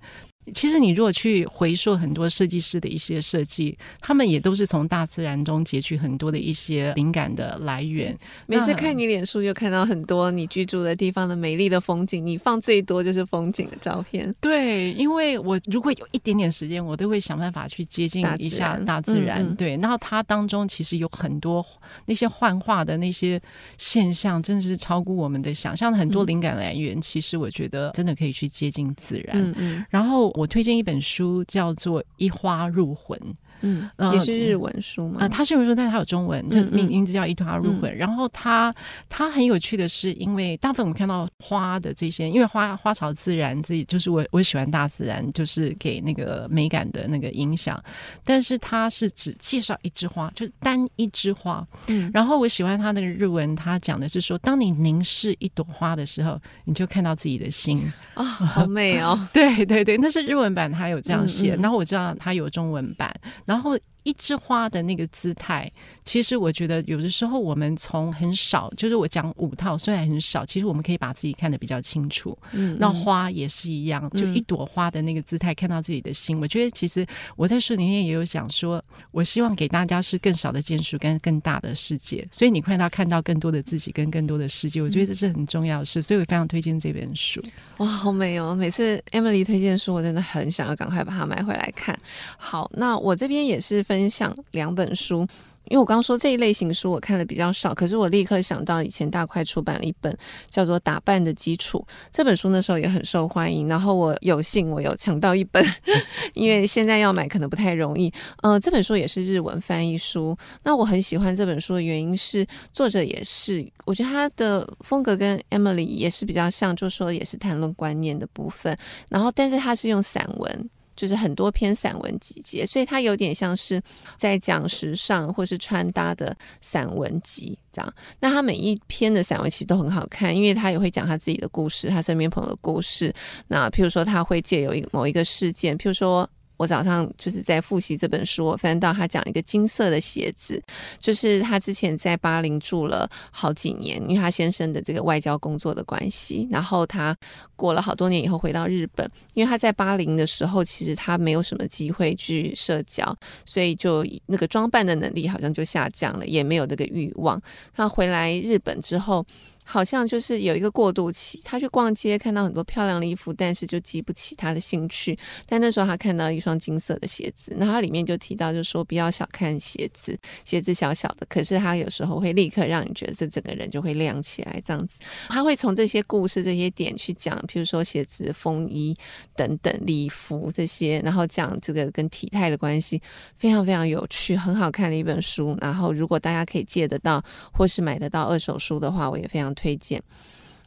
[0.53, 8.17] 其实你如果去回溯很多设计师的一些设计，他们也都是从大自然中截取很多的一些灵感的来源。
[8.45, 14.33] 每次看你脸书，就看到很多你居住的地方的美丽的风景，你放最多就是风景的照片。
[14.39, 19.17] 对，因为我如果有一点点时间，我都会想办法去接近一下大自然。
[19.17, 21.65] 自然嗯嗯对，然后它当中其实有很多
[22.05, 23.41] 那些幻化的那些
[23.77, 26.97] 现象，真的是超乎我们的想象的很多灵感来源。
[26.97, 29.35] 嗯、其实我觉得真的可以去接近自然。
[29.35, 30.31] 嗯嗯，然后。
[30.37, 33.19] 我推荐一本书，叫做《一花入魂》。
[33.61, 35.21] 嗯，也是日文书嘛？
[35.21, 37.91] 啊，它是日文书，但是它有中文，就名名字叫《一花入魂》。
[37.95, 38.73] 然后它
[39.09, 47.81] 它很有趣的是，因为大部分我们看到花的这些，因为花花草自然，自己就是我我喜欢大自然，就是给那个美感的那个影响。
[48.23, 51.65] 但是它是只介绍一枝花，就是单一枝花。
[51.87, 59.19] 嗯，然后我喜欢它那个日文，它讲的是说，当你凝视一朵花的时候，你就看到自己的心啊，好美哦！
[59.33, 61.55] 对对对，那是日文版，它有这样写。
[61.55, 63.11] 然后我知道它有中文版。
[63.47, 65.71] 然后一枝花的那个姿态，
[66.05, 72.37] 其实我觉得有的时候我们从很少，就是我讲五套，虽然很少，其实我们可以把自己看得比较清楚。
[72.51, 76.37] 嗯，那花也是一样，就一朵花的那个姿态，看到自己的心。
[76.37, 82.27] 嗯、我觉得其实我在书里面也有讲说，我希望给大家是更少的见识跟更大的世界。
[82.29, 86.01] 所以你看到看到更多的自己跟更多的世界，我觉得这是很重要的事。
[86.01, 87.41] 所以我非常推荐这本书。
[87.77, 88.55] 哇，好美哦！
[88.55, 91.95] 每次 Emily 推荐书，我真的很想要赶快把它买回来看。
[92.35, 95.27] 好，那我这边也是分享两本书，
[95.69, 100.15] 因为我刚刚说这一类型书我看的比较少，可是我立刻想到以前大块出版了一本
[100.49, 103.67] 叫做《打扮的基础》这本书，那时候也很受欢迎。
[103.67, 105.63] 然后我有幸我有抢到一本，
[106.33, 108.07] 因为现在要买可能不太容易。
[108.43, 110.37] 嗯、呃，这本书也是日文翻译书。
[110.63, 118.75] 那我很喜欢这本书的原因是作者也是，我觉得他的风格跟 Emily 也是比较像，就说也是谈论观念的部分。
[119.09, 120.69] 然后，但是他是用散文。
[120.97, 123.81] 就是很多篇散文集结，所以它有点像是
[124.17, 127.93] 在讲时尚或是穿搭的散文集这样。
[128.19, 133.13] 那他每一篇的散文其实都很好看，因为他也会讲他自己的故事，他身边朋友的故事。
[133.47, 136.29] 那譬如说，他会借由一某一个事件，譬如说。
[136.57, 140.61] 我早上就是在复习这本书，我翻到他讲一个金色的鞋子，
[140.99, 147.15] 就是他之前在巴林住了好几年，因为他先生的这个外交工作的关系，然后他
[147.55, 157.41] 过了好多年以后回到日本，因为他在巴林的时候其实他没有什么机会去社交，所以就那个装扮的能力好像就下降了，也没有这个欲望。
[157.75, 159.25] 他回来日本之后。
[159.69, 165.19] 好像就是有一个过渡期，他去逛街看到很多漂亮的衣服，但是就激不起他的兴趣。
[165.45, 174.99] 但那时候他看到一双金色的鞋子，那他里面就提到，就说不要小看鞋子，鞋子小小的，可是他有时候会立刻让你觉得这整个人就会亮起来，这样子。
[175.27, 178.95] 他会从这些故事、这些点去讲，比如说鞋子、风衣
[179.35, 183.01] 等等礼服这些，然后讲这个跟体态的关系，
[183.35, 185.57] 非常非常有趣，很好看的一本书。
[185.59, 189.53] 然后如果大家可以借得到或是买得到二手书的话，我也非常。
[189.57, 190.01] 推荐，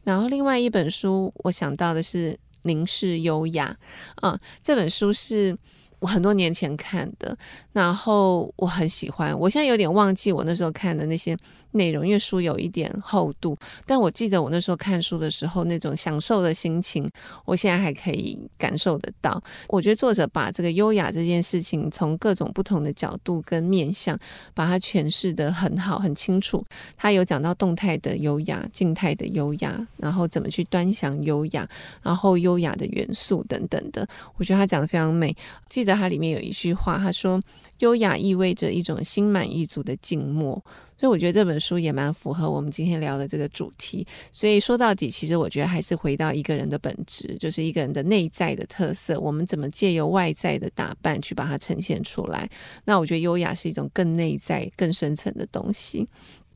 [0.05, 2.33] 然后另外一本书，我想到的是
[2.63, 3.75] 《凝视优雅》。
[4.21, 5.57] 嗯，这本书是
[6.01, 7.35] 我很多年前看的，
[7.73, 9.39] 然后我很喜欢。
[9.39, 11.35] 我现在有点忘记我那时候看的那些。
[11.73, 13.57] 内容，因为书有一点厚度，
[13.87, 17.11] 但我记得我那时候看书的时候那种享受的心情，
[17.45, 19.43] 我现在还可以感受得到。
[19.69, 24.19] 我觉得作者把这个优雅这件事情从各种不同的角度跟面向，
[24.55, 26.65] 把它诠释得很好、很清楚。
[26.97, 31.69] 他有讲到动态的优雅、静态的优雅，然后怎么去端详优雅，
[32.03, 34.07] 然后优雅的元素等等的。
[34.37, 35.35] 我觉得他讲得非常美。
[35.69, 37.41] 记得他里面有一句话，他说
[37.79, 40.63] ：“优雅意味着一种心满意足的静默。”
[41.01, 44.07] 所以我觉得这本书也蛮符合我们今天聊的这个主题。
[44.31, 49.19] 所以说到底，其实我觉得还是回到一个人的本质，就是一个人的内在的特色。
[49.19, 52.47] 我们怎么借由外在的打扮去把它呈现出来？
[52.85, 56.07] 那我觉得优雅是一种更内在、更深层的东西。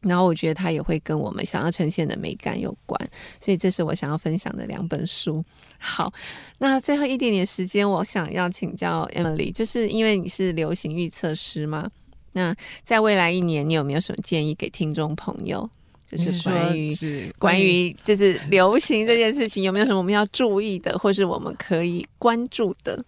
[0.02, 3.00] 然后我觉得它也会跟我们想要呈现的美感有关。
[3.40, 5.42] 所以这是我想要分享的两本书。
[5.78, 6.12] 好，
[6.58, 11.90] 那最后一点点时间，我想要请教 Emily，就是因为你是流行预测师吗？
[12.34, 12.54] 那
[12.84, 15.68] 在未来一年，你有没有什么建议给听众朋友？
[16.10, 23.04] 就是关于关于就是流行这件事情，有没有什么我们要注意的，或是我们可以关注的？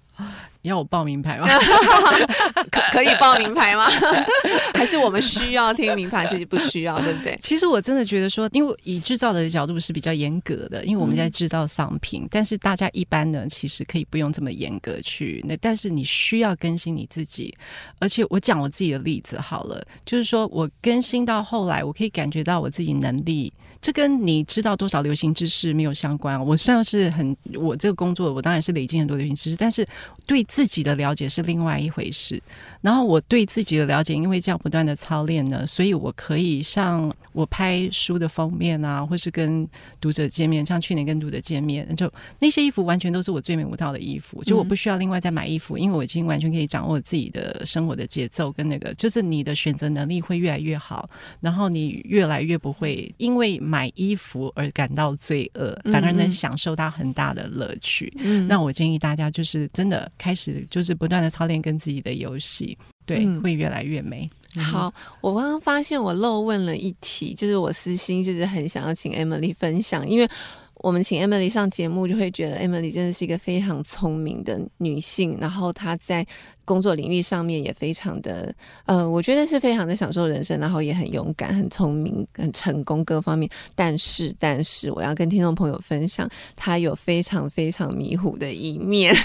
[0.66, 1.46] 要我报名牌吗？
[2.70, 3.86] 可可以报名牌吗？
[4.74, 7.38] 还是我们需要听名牌，其实不需要，对不对？
[7.42, 17.56] 其实我真的觉得说，因为以制造的角度是比较严格的，因为我们在制造商品，嗯、但是大家一般呢，其实可以不用这么严格去那，但是你需要更新你自己。
[17.98, 23.52] 而且我讲我自己的例子好了，就是说我更新到后来，我可以感觉到我自己能力。
[23.80, 26.44] 这跟你知道多少流行知识没有相关。
[26.44, 29.86] 我虽然是很，我这个工作，我当然是累积很多流行知识，但是
[30.26, 32.42] 对自己的了解是另外一回事。
[32.86, 39.68] 然后我对自己的了解，因为这样不断的操练呢，所以我可以像我拍书的封面啊，或是跟
[40.00, 42.08] 读者见面，像去年跟读者见面，就
[42.38, 51.10] 那些衣服完全都是我最美舞套的衣服，就我不需要另外再买衣服，因为我已经完全可以掌握自己的生活的节奏跟那个，就是你的选择能力会越来越好，
[51.40, 58.12] 然后你越来越不会因为买衣服而感到罪恶，反而能享受到很大的乐趣。
[58.18, 62.75] 嗯，那我建议大家就是真的开始就是不断的操练跟自己的游戏。
[63.06, 64.28] 对，嗯、会越来越美。
[64.56, 64.92] 好，
[65.22, 70.28] 我刚刚发现我漏问了一题，就是我私心就是很想要请 Emily 分享，因为
[70.74, 76.26] 我们请 Emily 上节目，就会觉得 Emily 真的是一个非常聪明的女性，然后她在。
[76.66, 78.54] 工作领域上面也非常的，
[78.84, 83.48] 呃，我觉得是非常的享受人生，然后也很勇敢、很聪明、很成功各方面。
[83.74, 89.16] 但是，但是我要跟听众朋友分享，他有非常非常迷糊的一面，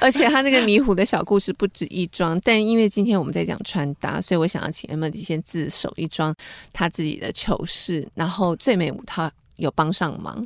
[0.00, 2.40] 而且他那个迷糊的小故事不止一桩。
[2.42, 6.34] 但因为今天我们在讲穿搭，所以我想要请 Emily 先自首一桩
[6.72, 10.44] 他自己的糗事，然后最美五套有帮上忙。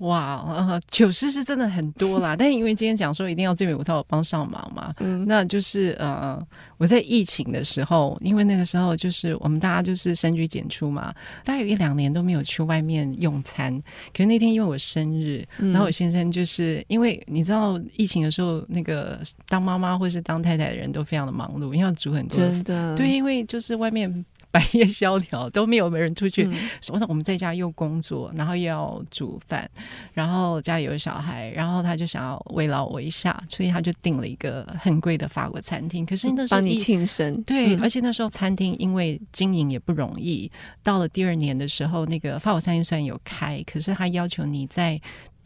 [0.00, 6.42] 哇，呃， 糗事是真的很多啦， 但因为今天讲说一定要最美五套帮上忙嘛，嗯，那就是呃，
[6.78, 11.12] 我在疫情的时候，因为那个时候就是我们大家就是深居简出嘛，
[11.44, 13.78] 大概有一两年都没有去外面用餐。
[14.12, 24.24] 可是那天因为我生日，然后我先生就是因为你知道疫情的时候，那个当妈妈或是当太太的人都非常的忙碌，因为要煮很多，真的，对，因为就是外面。
[24.52, 26.44] 百夜萧条，都没有没人出去。
[26.80, 29.70] 说、嗯、那我们在家又工作，然后又要煮饭，
[30.12, 36.04] 然后家里有小孩，然后他就想要慰劳我一下，所以他就订了一个很贵的法国餐厅。
[36.04, 40.50] 可是那时候帮你庆生，对，嗯、而且那时候餐厅因为经营也不容易。
[40.82, 45.00] 到了第二年的时候，那个法国餐厅虽然有开，可是他要求你在。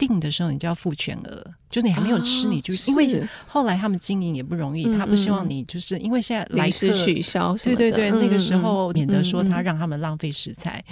[0.06, 10.84] 订的时候你就要付全额，就是你还没有吃你就，因为后来他们经营也不容易，他不希望你就是因为现在来客取消，对对对，那个时候免得说他让他们浪费食材，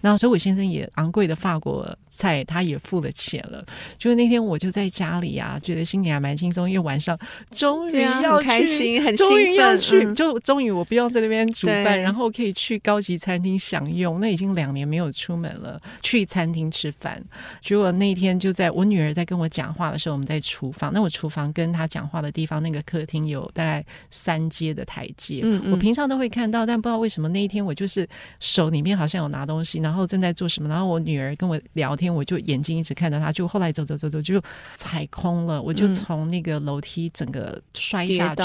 [0.00, 3.64] 然后所以我先生也昂贵的法国菜他也付了钱了，
[3.96, 7.18] 就是那天我就在家里啊，觉得心里还蛮轻松，因为晚上
[7.56, 14.20] 终于要开心，很终于要去，就终于我不用在那边煮饭，然后可以去高级餐厅享用。
[14.20, 17.24] 那已经两年没有出门了，去餐厅吃饭，
[17.62, 18.50] 结果那天就。
[18.50, 20.90] 就在我女儿在跟我讲话的时候，我们在厨房。
[20.92, 25.38] 那我厨房跟她讲话的地方，那个客厅有大概三阶的台阶。
[25.44, 28.04] 嗯嗯，我平常都会看到，但不知道为什么那一天我就是
[28.40, 30.68] 手里面好像有拿东西，然后正在做什么。
[30.68, 33.30] 然后我女儿跟我聊天，我就眼睛一直看着他。
[33.30, 34.42] 就后来走走走走，就
[34.76, 38.42] 踩空了，我就从那个楼梯整个摔下去。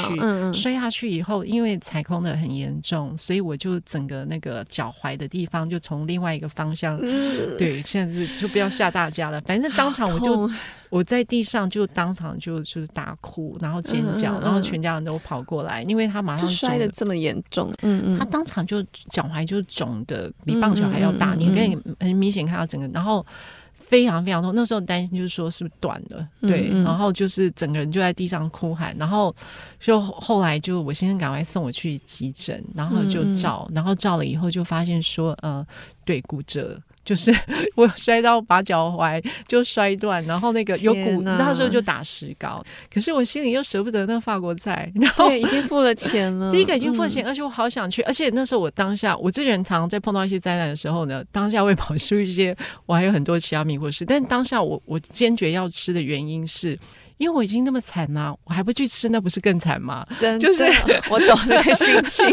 [0.53, 6.95] 摔下去以后，因为踩空的很严重，所以我就整个那个脚踝的地方就从另外一个方向。
[7.01, 9.41] 嗯、对，现在是就不要吓大家了。
[9.41, 9.91] 反正当。
[9.95, 10.51] 场我就
[10.95, 23.25] 我在地上就当场就就是大哭，然后尖叫，嗯嗯嗯，然后全家人都跑过来，因为他马上摔的这么严重，嗯嗯，他当场就脚踝就肿的比棒球还要大，你可以很明显看到整个，然后
[23.73, 24.55] 非常非常痛。
[24.55, 29.35] 那时候担心就是说是不是断了，对，嗯嗯，然后就是整个人就在地上哭喊，然后
[29.81, 35.67] 就后来就我先生赶快送我去急诊，然后就照，然后照了以后就发现说呃
[36.05, 36.79] 对骨折。
[37.05, 37.33] 就是
[37.75, 42.61] 我摔到把脚踝就摔断，然后那个有骨，哪那时候就打石膏。
[42.93, 46.51] 可是我心里又舍不得那法国菜，然后对，已经付了钱了。
[46.53, 48.01] 第一个已经付了钱，嗯、而且我好想去。
[48.01, 52.55] 而且那时候我当下，我这个人常常在碰到一些灾难的时候呢，当下会跑出一些，
[52.87, 54.03] 我还有很多其他迷惑事。
[54.03, 56.77] 但当下我我坚决要吃的原因是。
[57.17, 60.05] 因为我已经那么惨了，啊，我还不去吃，那不是更惨吗？
[60.19, 60.63] 真的，就是
[61.09, 62.25] 我懂那个心情。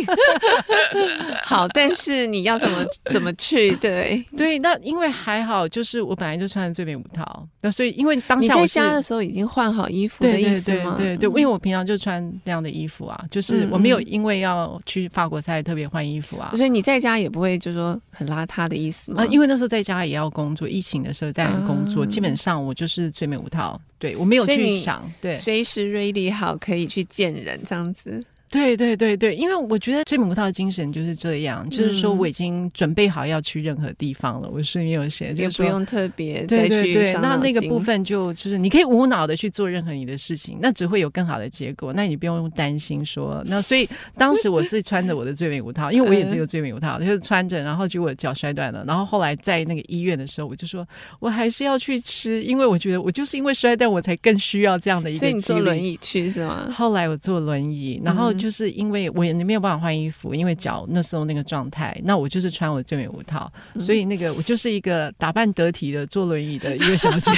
[1.44, 3.74] 好，但是你要怎么 怎么去？
[3.76, 10.94] 对对，那因为还好，就是我本来就穿的最美五套，那所以因为当下我在家的时候已经换好衣服的意思吗？
[10.96, 19.22] 对对对，对，对，因为我平常就穿那样的衣服啊，就是我没有因为要去法国才特别换衣服啊，所以你在家也不会就说很邋遢的意思吗？
[19.22, 23.80] 啊，因为那时候在家也要工作，疫情的时候在工作，嗯、基本上我就是最美五套。
[24.02, 28.20] 对，我没有去想，对，随时 ready 好可以去见人这样子。
[28.52, 34.48] 对对对对，因为我觉得最美舞套的精神就是这样，就是说我已经准备好要去任何地方了。
[34.52, 41.92] 我书里面有写，也不用特别对对对，那那个部分就就是你可以无脑的去做任何你的事情，那只会有更好的结果。
[41.94, 50.86] 那你不用担心说，那所以当时我是穿着我的最美舞套，因为我也只有最美舞套，就是穿着，然后结果脚摔断了，然后后来在那个医院的时候，我就说
[51.20, 55.20] 我还是要去吃，因为我觉得我就是因为摔断，我才更需要这样的一个。
[55.20, 56.68] 所以你坐轮椅去是吗？
[56.70, 67.30] 后来我坐轮椅，然后就是因为我也没有办法换衣服，因为脚那时候那个状态，那我就是穿我最美舞套，所以那个我就是一个打扮得体的坐轮椅的一个小姐。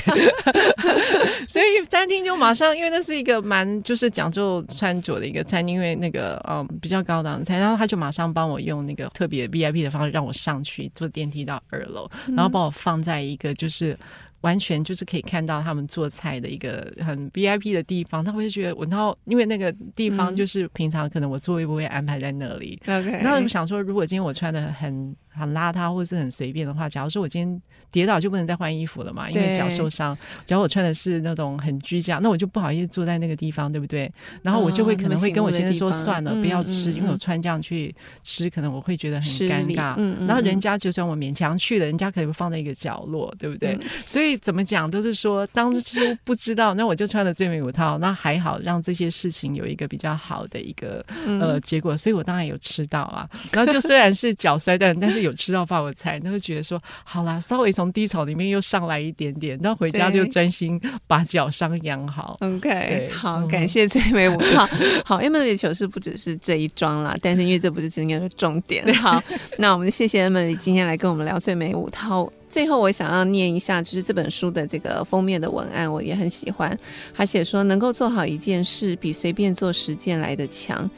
[1.47, 13.95] 所以餐厅就马上，因为那是一个蛮就是讲究穿着的一个餐厅，因为那个嗯比较高档的餐，然后他就马上帮我用那个特别 VIP 的方式让我上去坐电梯到二楼，然后把我放在一个就是。
[14.45, 25.17] 完全就是可以看到他们做菜的一个 很 VIP 的地方，他会觉得我，然后因为那个地方就是平常可能我座位不会安排在那里，OK，然后我想说，如果今天我穿的很。
[25.35, 30.17] 很邋遢或者是很随便的话，假如说我今天跌倒就不能再换衣服了嘛，因为脚受伤。
[30.45, 34.11] 假如我穿的是那种很居家，那我就不好意思坐在那个地方，对不对？
[34.43, 40.27] 然后我就会可能会跟我先生说算了，不要吃，因为我穿这样去吃，可能我会觉得很尴尬。
[40.27, 43.77] 然后人家就算我勉强去了，人家可能会放在一个角落，对不对？
[44.07, 51.05] 所以怎么讲都是说，当初不知道，那我就穿了最美五套，那还好让这些事情有一个比较好的一个
[51.41, 53.29] 呃结果，所以我当然有吃到啊。
[53.51, 55.24] 然后就虽然是脚摔断，但是。
[55.25, 62.37] 有吃到法国菜，那就觉得说好啦，稍微从低潮里面又上来一点点，然后回家就专心把脚伤养好。
[62.41, 64.69] OK，对好，感谢最美五套。
[65.05, 68.93] 好，Emily 的糗事不只是这一桩啦，但是因为这不是今天的重点。
[68.95, 69.23] 好，
[69.59, 72.31] 那我们谢谢 Emily 今天来跟我们聊最美五套。
[72.49, 76.79] 最后，我想要念一下，就是这本书的这个封面的文案，我也很喜欢。
[77.13, 80.89] 他写说，能够做好一件事，比随便做十件来的强。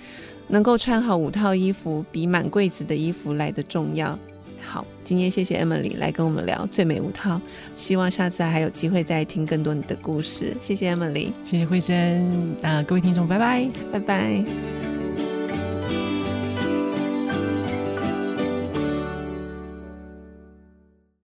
[0.49, 4.19] 能够穿好五套衣服，比满柜子的衣服来得重要。
[4.65, 7.41] 好，今天谢谢 Emily 来跟我们聊最美五套，
[7.77, 10.57] 希望下次还有机会再听更多你的故事。
[10.61, 12.21] 谢谢 Emily，谢谢慧珍，
[12.63, 14.45] 啊、呃，各位听众，拜拜，拜拜。